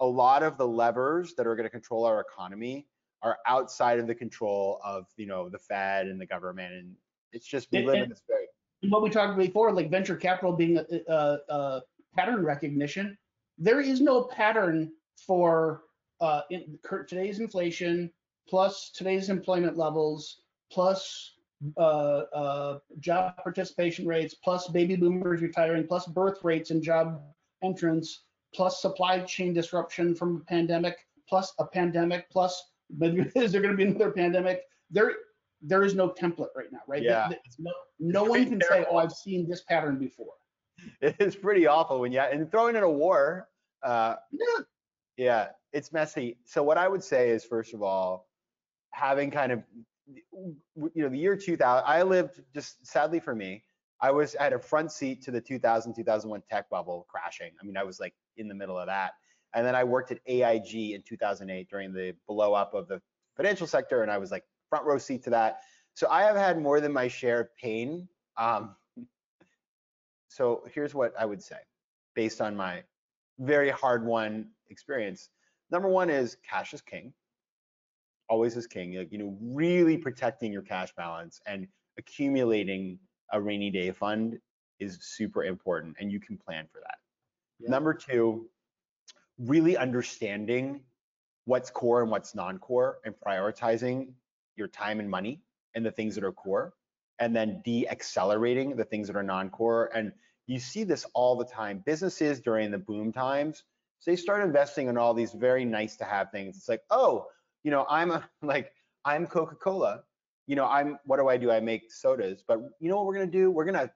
[0.00, 2.86] a lot of the levers that are going to control our economy
[3.22, 6.94] are outside of the control of you know the Fed and the government, and
[7.32, 8.46] it's just we And- live in this very
[8.88, 11.82] what we talked before, like venture capital being a, a, a
[12.16, 13.16] pattern recognition,
[13.58, 14.92] there is no pattern
[15.26, 15.82] for
[16.20, 18.10] uh, in, today's inflation
[18.48, 21.32] plus today's employment levels plus
[21.76, 27.20] uh, uh, job participation rates plus baby boomers retiring plus birth rates and job
[27.62, 28.22] entrance
[28.54, 32.70] plus supply chain disruption from a pandemic plus a pandemic plus
[33.00, 34.62] is there going to be another pandemic?
[34.90, 35.12] There
[35.62, 37.02] there is no template right now, right?
[37.02, 37.30] Yeah.
[37.58, 40.32] No, no one can say, oh, I've seen this pattern before.
[41.00, 43.48] it is pretty awful when you and throwing in a war.
[43.82, 44.64] Uh, Yeah.
[45.16, 46.38] yeah, it's messy.
[46.44, 48.28] So what I would say is, first of all,
[48.92, 49.62] having kind of,
[50.06, 50.56] you
[50.96, 53.62] know, the year 2000, I lived just sadly for me,
[54.00, 57.52] I was had a front seat to the 2000 2001 tech bubble crashing.
[57.60, 59.12] I mean, I was like in the middle of that,
[59.54, 63.00] and then I worked at AIG in 2008 during the blow up of the
[63.36, 65.60] financial sector, and I was like front row seat to that.
[65.94, 68.08] So I have had more than my share of pain.
[68.38, 68.74] Um,
[70.28, 71.58] so here's what I would say,
[72.14, 72.82] based on my
[73.38, 75.28] very hard won experience.
[75.70, 77.12] Number one is cash is king.
[78.28, 78.94] Always is king.
[78.94, 81.66] Like, you know, really protecting your cash balance and
[81.98, 82.98] accumulating
[83.32, 84.38] a rainy day fund
[84.78, 86.96] is super important and you can plan for that.
[87.58, 87.70] Yeah.
[87.70, 88.48] Number two,
[89.38, 90.80] really understanding
[91.44, 94.12] what's core and what's non-core and prioritizing
[94.56, 95.40] your time and money
[95.74, 96.74] and the things that are core
[97.18, 99.90] and then de-accelerating the things that are non-core.
[99.94, 100.12] And
[100.46, 101.82] you see this all the time.
[101.84, 103.64] Businesses during the boom times,
[104.00, 106.56] so they start investing in all these very nice to have things.
[106.56, 107.26] It's like, oh,
[107.62, 108.72] you know, I'm a, like,
[109.04, 110.02] I'm Coca-Cola.
[110.46, 111.50] You know, I'm, what do I do?
[111.50, 113.50] I make sodas, but you know what we're gonna do?
[113.50, 113.90] We're gonna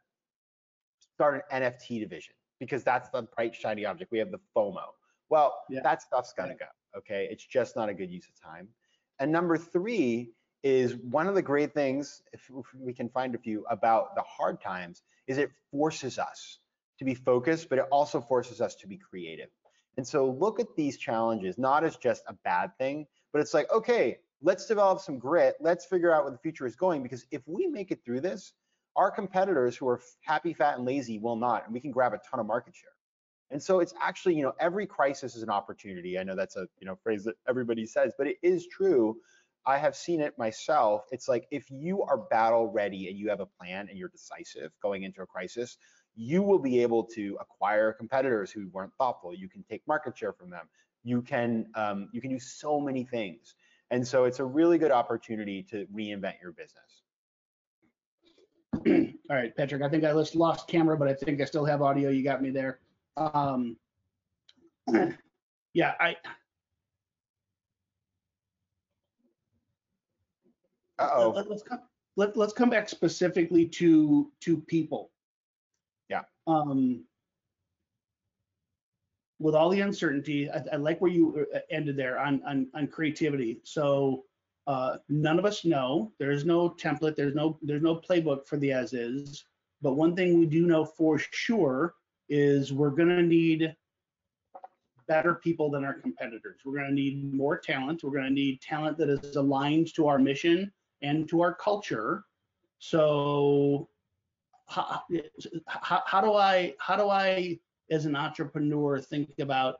[1.14, 4.12] start an NFT division because that's the bright shiny object.
[4.12, 4.82] We have the FOMO.
[5.30, 5.80] Well, Yeah.
[5.82, 6.66] that stuff's gonna go.
[6.96, 8.68] Okay, it's just not a good use of time.
[9.18, 10.32] And number three
[10.64, 14.60] is one of the great things, if, we can find a few about the hard
[14.60, 16.58] times, is it forces us
[16.98, 19.50] to be focused, but it also forces us to be creative.
[19.98, 23.70] And so look at these challenges not as just a bad thing, but it's like,
[23.70, 25.56] okay, let's develop some grit.
[25.60, 28.54] Let's figure out where the future is going because if we make it through this,
[28.96, 32.20] our competitors who are happy, fat, and lazy will not, and we can grab a
[32.28, 32.90] ton of market share.
[33.50, 36.18] And so it's actually, you know, every crisis is an opportunity.
[36.18, 39.16] I know that's a, you know, phrase that everybody says, but it is true.
[39.66, 41.04] I have seen it myself.
[41.10, 44.72] It's like if you are battle ready and you have a plan and you're decisive
[44.82, 45.78] going into a crisis,
[46.14, 49.34] you will be able to acquire competitors who weren't thoughtful.
[49.34, 50.68] You can take market share from them.
[51.02, 53.54] You can um, you can do so many things.
[53.90, 57.02] And so it's a really good opportunity to reinvent your business.
[59.30, 61.80] All right, Patrick, I think I just lost camera, but I think I still have
[61.80, 62.10] audio.
[62.10, 62.80] You got me there.
[63.16, 63.76] Um,
[65.74, 66.16] yeah, I.
[71.04, 71.30] Uh-oh.
[71.30, 71.80] Let, us come.
[72.16, 75.10] Let, let's come back specifically to to people.
[76.08, 76.22] Yeah.
[76.46, 77.04] Um.
[79.40, 82.86] With all the uncertainty, I, I like where you uh, ended there on on on
[82.86, 83.60] creativity.
[83.64, 84.24] So
[84.66, 86.12] uh, none of us know.
[86.18, 87.16] There's no template.
[87.16, 89.44] There's no there's no playbook for the as is.
[89.82, 91.94] But one thing we do know for sure
[92.28, 93.76] is we're going to need
[95.06, 96.60] better people than our competitors.
[96.64, 98.02] We're going to need more talent.
[98.02, 100.72] We're going to need talent that is aligned to our mission
[101.04, 102.24] and to our culture.
[102.78, 103.88] So
[104.66, 105.02] how,
[105.66, 107.58] how, how do I how do I
[107.90, 109.76] as an entrepreneur think about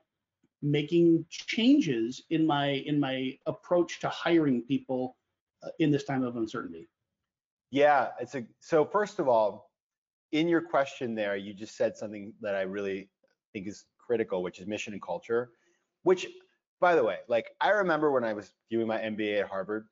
[0.63, 5.17] making changes in my in my approach to hiring people
[5.63, 6.87] uh, in this time of uncertainty?
[7.71, 9.71] Yeah, it's a so first of all,
[10.33, 13.09] in your question there, you just said something that I really
[13.53, 15.51] think is critical, which is mission and culture,
[16.03, 16.27] which
[16.81, 19.87] by the way, like I remember when I was doing my MBA at Harvard,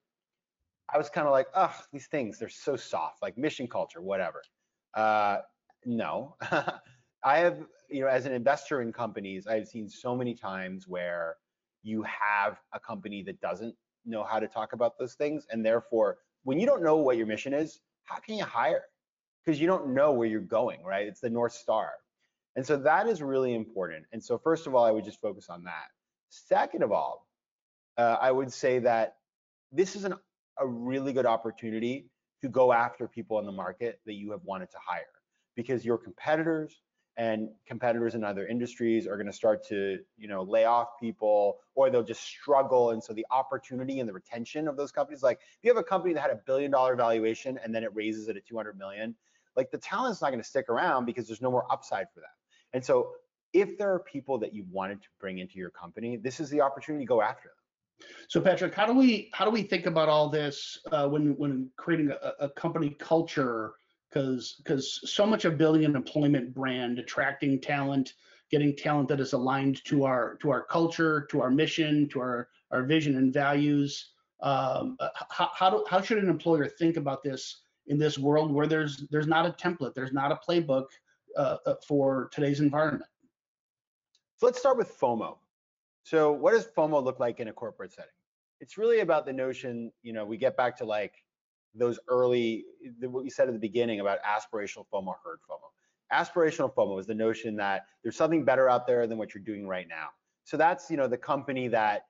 [0.92, 4.42] I was kind of like, oh, these things, they're so soft, like mission culture, whatever.
[4.94, 5.38] Uh,
[5.86, 6.36] no,
[7.24, 11.36] I have, you know, as an investor in companies, I've seen so many times where
[11.82, 13.74] you have a company that doesn't
[14.04, 15.46] know how to talk about those things.
[15.50, 18.84] And therefore, when you don't know what your mission is, how can you hire?
[19.44, 21.06] Because you don't know where you're going, right?
[21.06, 21.90] It's the North Star.
[22.56, 24.04] And so that is really important.
[24.12, 25.86] And so, first of all, I would just focus on that.
[26.28, 27.26] Second of all,
[27.96, 29.16] uh, I would say that
[29.70, 30.14] this is an,
[30.58, 32.06] a really good opportunity
[32.42, 35.02] to go after people in the market that you have wanted to hire
[35.54, 36.80] because your competitors
[37.16, 41.58] and competitors in other industries are going to start to you know lay off people
[41.74, 42.90] or they'll just struggle.
[42.90, 45.84] And so the opportunity and the retention of those companies like if you have a
[45.84, 49.14] company that had a billion dollar valuation and then it raises it at 200 million
[49.56, 52.30] like the talent's not going to stick around because there's no more upside for them
[52.72, 53.10] and so
[53.52, 56.60] if there are people that you wanted to bring into your company this is the
[56.60, 57.61] opportunity to go after them
[58.28, 61.70] so patrick how do we how do we think about all this uh, when when
[61.76, 63.74] creating a, a company culture
[64.12, 68.14] because because so much of building an employment brand, attracting talent,
[68.50, 72.48] getting talent that is aligned to our to our culture, to our mission, to our
[72.70, 74.10] our vision and values.
[74.42, 78.52] Um, uh, how how, do, how should an employer think about this in this world
[78.52, 80.86] where there's there's not a template, there's not a playbook
[81.36, 83.10] uh, uh for today's environment?
[84.38, 85.38] So let's start with FOMO.
[86.04, 88.10] So what does FOMO look like in a corporate setting?
[88.60, 91.14] It's really about the notion, you know, we get back to like
[91.74, 92.64] those early,
[93.00, 95.70] what you said at the beginning about aspirational FOMO, herd FOMO.
[96.12, 99.66] Aspirational FOMO is the notion that there's something better out there than what you're doing
[99.66, 100.08] right now.
[100.44, 102.02] So that's, you know, the company that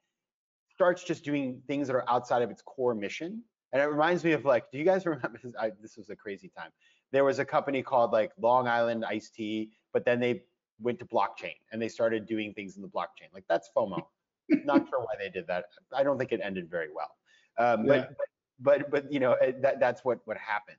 [0.74, 3.42] starts just doing things that are outside of its core mission.
[3.72, 5.52] And it reminds me of like, do you guys remember this?
[5.58, 6.70] I, this was a crazy time.
[7.12, 10.42] There was a company called like Long Island Iced Tea, but then they
[10.82, 13.32] went to blockchain and they started doing things in the blockchain.
[13.32, 14.02] Like that's FOMO.
[14.64, 15.66] Not sure why they did that.
[15.94, 17.10] I don't think it ended very well.
[17.58, 18.06] Um, yeah.
[18.08, 18.10] but,
[18.60, 20.78] but but you know that that's what what happens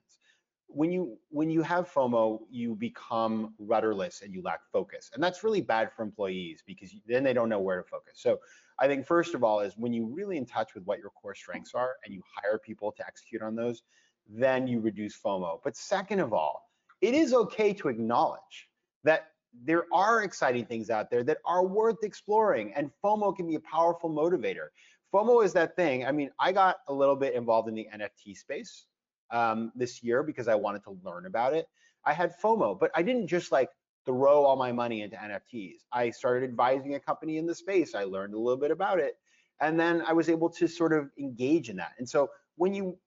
[0.74, 5.44] when you when you have FOMO, you become rudderless and you lack focus, and that's
[5.44, 8.14] really bad for employees because then they don't know where to focus.
[8.16, 8.40] So
[8.78, 11.34] I think first of all is when you really in touch with what your core
[11.34, 13.82] strengths are and you hire people to execute on those,
[14.28, 15.60] then you reduce FOMO.
[15.62, 16.68] But second of all,
[17.00, 18.68] it is okay to acknowledge
[19.04, 19.28] that
[19.62, 23.60] there are exciting things out there that are worth exploring, and FOMO can be a
[23.60, 24.68] powerful motivator.
[25.12, 26.04] FOMO is that thing.
[26.04, 28.86] I mean, I got a little bit involved in the NFT space
[29.30, 31.66] um, this year because I wanted to learn about it.
[32.04, 33.70] I had FOMO, but I didn't just like
[34.04, 35.84] throw all my money into NFTs.
[35.92, 37.94] I started advising a company in the space.
[37.94, 39.16] I learned a little bit about it,
[39.60, 41.92] and then I was able to sort of engage in that.
[41.98, 42.98] And so when you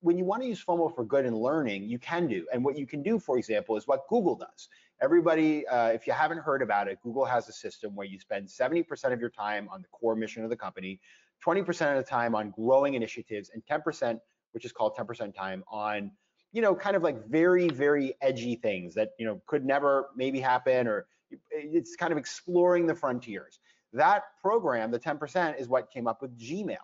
[0.00, 2.46] when you want to use FOMO for good and learning, you can do.
[2.52, 4.68] And what you can do, for example, is what Google does.
[5.02, 8.48] Everybody, uh, if you haven't heard about it, Google has a system where you spend
[8.48, 11.00] 70% of your time on the core mission of the company,
[11.44, 14.18] 20% of the time on growing initiatives, and 10%,
[14.52, 16.10] which is called 10% time, on
[16.52, 20.40] you know kind of like very very edgy things that you know could never maybe
[20.40, 21.06] happen or
[21.50, 23.58] it's kind of exploring the frontiers.
[23.92, 26.76] that program, the 10%, is what came up with Gmail.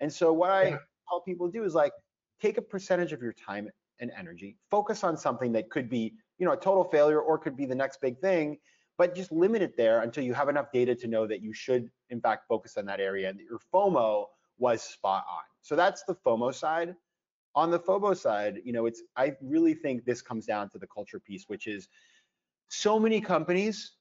[0.00, 0.78] And so what I Yeah.
[1.08, 1.92] tell people to do is like
[2.40, 6.46] take a percentage of your time and energy, focus on something that could be, you
[6.46, 8.58] know, a total failure or could be the next big thing,
[8.98, 11.90] but just limit it there until you have enough data to know that you should
[12.10, 14.26] in fact focus on that area and that your FOMO
[14.58, 15.42] was spot on.
[15.62, 16.94] So that's the FOMO side.
[17.56, 20.86] On the FOBO side, you know, it's I really think this comes down to the
[20.86, 21.88] culture piece, which is
[22.68, 23.92] so many companies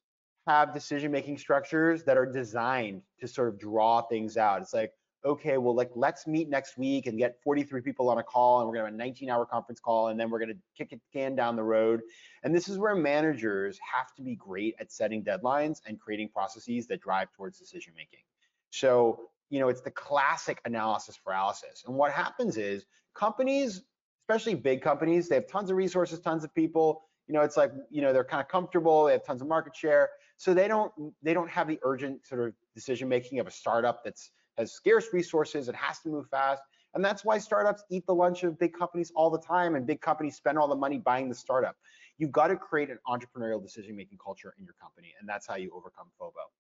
[0.48, 4.62] have decision making structures that are designed to sort of draw things out.
[4.62, 4.92] It's like,
[5.26, 8.68] okay, well, like let's meet next week and get 43 people on a call, and
[8.68, 11.36] we're gonna have a 19 hour conference call, and then we're gonna kick a can
[11.36, 12.02] down the road.
[12.44, 16.88] And this is where managers have to be great at setting deadlines and creating processes
[16.88, 18.24] that drive towards decision making.
[18.72, 21.84] So, you know, it's the classic analysis paralysis.
[21.88, 23.84] And what happens is companies,
[24.24, 27.04] especially big companies, they have tons of resources, tons of people.
[27.28, 29.76] You know, it's like, you know, they're kind of comfortable, they have tons of market
[29.76, 30.10] share.
[30.38, 34.04] So they don't they don't have the urgent sort of decision making of a startup
[34.04, 36.62] that's has scarce resources, it has to move fast.
[36.94, 40.02] And that's why startups eat the lunch of big companies all the time and big
[40.02, 41.76] companies spend all the money buying the startup.
[42.20, 45.72] You've got to create an entrepreneurial decision-making culture in your company, and that's how you
[45.74, 46.52] overcome FOBO.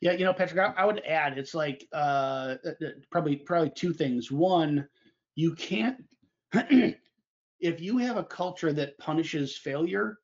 [0.00, 3.70] Yeah, you know, Patrick, I, I would add it's like uh, uh, uh, probably probably
[3.70, 4.30] two things.
[4.30, 4.86] One,
[5.34, 6.04] you can't
[6.52, 10.18] if you have a culture that punishes failure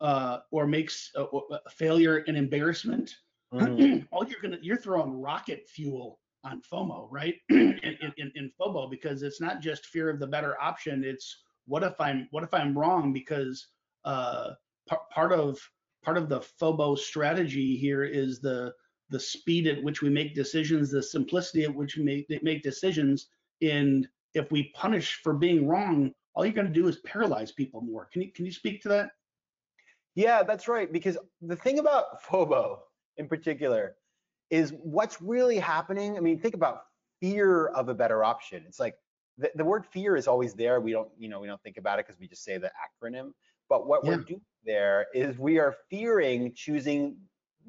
[0.00, 3.14] uh, or makes uh, uh, failure an embarrassment,
[3.52, 4.06] Mhm.
[4.12, 7.36] all you're gonna you're throwing rocket fuel on FOMO, right?
[7.50, 7.78] in,
[8.16, 11.04] in, in FOMO because it's not just fear of the better option.
[11.04, 13.68] It's what if I'm what if I'm wrong because
[14.04, 14.50] uh,
[14.88, 15.58] par- part of
[16.02, 18.72] part of the FOBO strategy here is the
[19.10, 23.28] the speed at which we make decisions, the simplicity at which we make, make decisions.
[23.60, 27.82] And if we punish for being wrong, all you're going to do is paralyze people
[27.82, 28.08] more.
[28.10, 29.10] Can you can you speak to that?
[30.14, 30.90] Yeah, that's right.
[30.90, 32.78] Because the thing about FOBO
[33.22, 33.94] in particular
[34.50, 36.16] is what's really happening.
[36.16, 36.82] I mean, think about
[37.20, 38.64] fear of a better option.
[38.66, 38.96] It's like
[39.38, 40.80] the, the word fear is always there.
[40.80, 43.32] We don't, you know, we don't think about it because we just say the acronym.
[43.68, 47.16] But what we're doing there is we are fearing choosing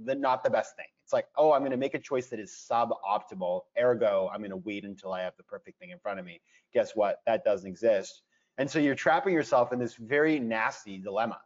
[0.03, 0.87] the not the best thing.
[1.03, 3.61] It's like, oh, I'm going to make a choice that is suboptimal.
[3.79, 6.41] Ergo, I'm going to wait until I have the perfect thing in front of me.
[6.73, 7.19] Guess what?
[7.25, 8.23] That doesn't exist.
[8.57, 11.39] And so you're trapping yourself in this very nasty dilemma.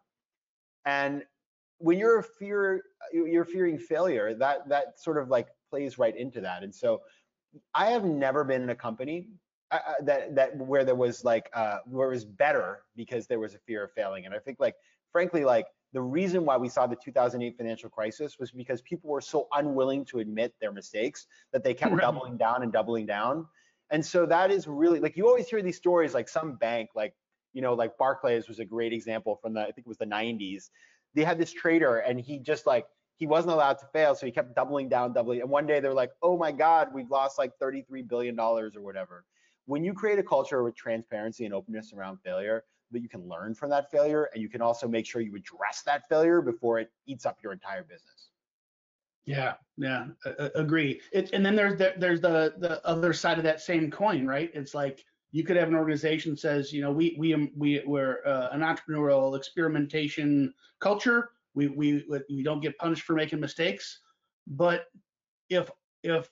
[0.86, 1.24] And
[1.80, 2.82] when you're a fear,
[3.12, 6.64] you're fearing failure, that that sort of like plays right into that.
[6.64, 7.02] And so
[7.74, 9.28] I have never been in a company
[9.72, 13.40] uh, uh, that that where there was like uh, where it was better because there
[13.40, 14.26] was a fear of failing.
[14.26, 14.76] And I think like
[15.12, 19.22] frankly like the reason why we saw the 2008 financial crisis was because people were
[19.22, 23.46] so unwilling to admit their mistakes that they kept doubling down and doubling down.
[23.90, 27.14] And so that is really like you always hear these stories like some bank like
[27.54, 30.06] you know like Barclays was a great example from the I think it was the
[30.06, 30.70] 90s.
[31.18, 34.32] They had this trader and he just like he wasn't allowed to fail so he
[34.32, 37.58] kept doubling down doubling and one day they're like oh my god we've lost like
[37.60, 39.26] 33 billion dollars or whatever
[39.66, 43.56] when you create a culture with transparency and openness around failure that you can learn
[43.56, 46.92] from that failure and you can also make sure you address that failure before it
[47.08, 48.30] eats up your entire business
[49.26, 50.06] Yeah, yeah,
[50.56, 51.02] agree.
[51.12, 54.50] It, and then there's the, there's the the other side of that same coin, right?
[54.54, 58.26] It's like you could have an organization that says, you know, we we we we're
[58.26, 61.32] uh, an entrepreneurial experimentation culture.
[61.54, 64.00] We we we don't get punished for making mistakes,
[64.48, 64.86] but
[65.50, 65.70] if
[66.04, 66.30] if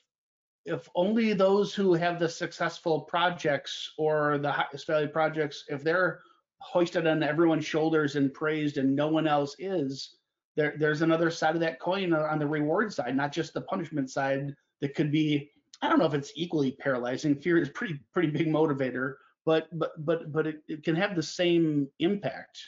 [0.65, 6.21] if only those who have the successful projects or the highest value projects, if they're
[6.59, 10.15] hoisted on everyone's shoulders and praised and no one else is,
[10.55, 14.09] there there's another side of that coin on the reward side, not just the punishment
[14.09, 17.35] side that could be I don't know if it's equally paralyzing.
[17.35, 19.15] Fear is pretty pretty big motivator,
[19.45, 22.59] but but but but it, it can have the same impact.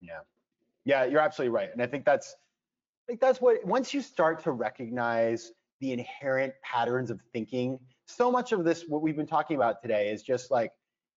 [0.00, 0.20] Yeah,
[0.84, 1.70] yeah, you're absolutely right.
[1.72, 6.54] And I think that's I think that's what once you start to recognize the inherent
[6.62, 10.50] patterns of thinking, so much of this what we've been talking about today is just
[10.50, 10.72] like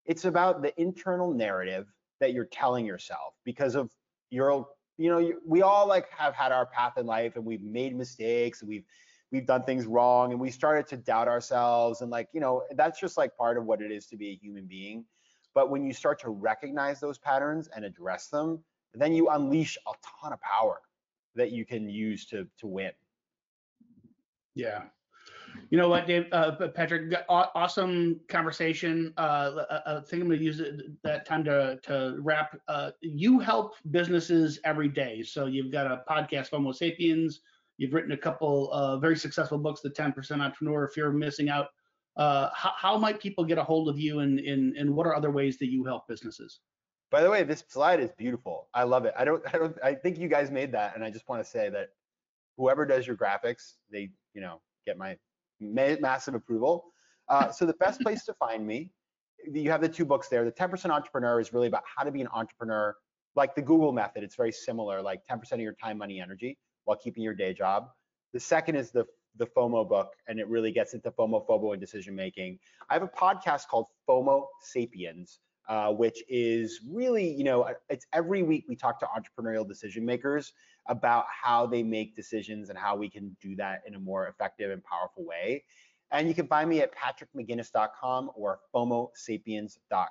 [0.05, 1.87] it's about the internal narrative
[2.19, 3.89] that you're telling yourself because of
[4.29, 4.67] your
[4.97, 8.61] you know we all like have had our path in life and we've made mistakes
[8.61, 8.85] and we've
[9.31, 12.99] we've done things wrong and we started to doubt ourselves and like you know that's
[12.99, 15.05] just like part of what it is to be a human being
[15.53, 18.59] but when you start to recognize those patterns and address them
[18.93, 20.81] then you unleash a ton of power
[21.35, 22.91] that you can use to to win.
[24.55, 24.83] Yeah.
[25.69, 29.13] You know what, Dave, uh, Patrick, awesome conversation.
[29.17, 32.57] Uh, I, I think I'm going to use it, that time to to wrap.
[32.67, 35.23] Uh, you help businesses every day.
[35.23, 37.41] So you've got a podcast, FOMO Sapiens.
[37.81, 41.69] You've written a couple uh, very successful books, The 10% Entrepreneur, Fear of Missing Out.
[42.15, 45.15] Uh, how, how might people get a hold of you, and, and and what are
[45.15, 46.59] other ways that you help businesses?
[47.09, 48.67] By the way, this slide is beautiful.
[48.75, 49.15] I love it.
[49.17, 51.49] I don't I don't I think you guys made that and I just want to
[51.49, 51.89] say that
[52.55, 55.17] whoever does your graphics, they, you know, get my
[55.59, 56.85] ma- massive approval.
[57.29, 58.91] Uh, so the best place to find me,
[59.51, 60.45] you have the two books there.
[60.45, 62.95] The 10% Entrepreneur is really about how to be an entrepreneur,
[63.35, 64.23] like the Google method.
[64.23, 67.89] It's very similar, like 10% of your time, money, energy, while keeping your day job.
[68.33, 69.05] The second is the
[69.37, 72.59] the FOMO book, and it really gets into FOMO, FOBO, and decision making.
[72.89, 78.43] I have a podcast called FOMO Sapiens, uh, which is really, you know, it's every
[78.43, 80.53] week we talk to entrepreneurial decision makers
[80.87, 84.71] about how they make decisions and how we can do that in a more effective
[84.71, 85.63] and powerful way.
[86.11, 90.07] And you can find me at patrickmcginnis.com or FOMOSapiens.com.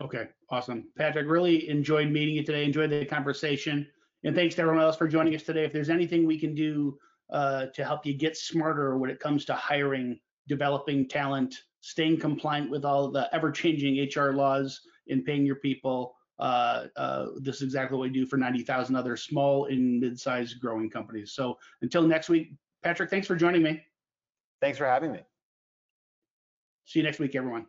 [0.00, 0.84] Okay, awesome.
[0.96, 3.86] Patrick, really enjoyed meeting you today, enjoyed the conversation.
[4.24, 5.64] And thanks to everyone else for joining us today.
[5.64, 6.98] If there's anything we can do
[7.30, 10.18] uh, to help you get smarter when it comes to hiring,
[10.48, 16.14] developing talent, staying compliant with all the ever-changing HR laws, and paying your people.
[16.38, 20.90] Uh, uh, this is exactly what we do for 90,000 other small and mid-sized growing
[20.90, 21.32] companies.
[21.32, 23.82] So until next week, Patrick, thanks for joining me.
[24.60, 25.20] Thanks for having me.
[26.86, 27.66] See you next week, everyone.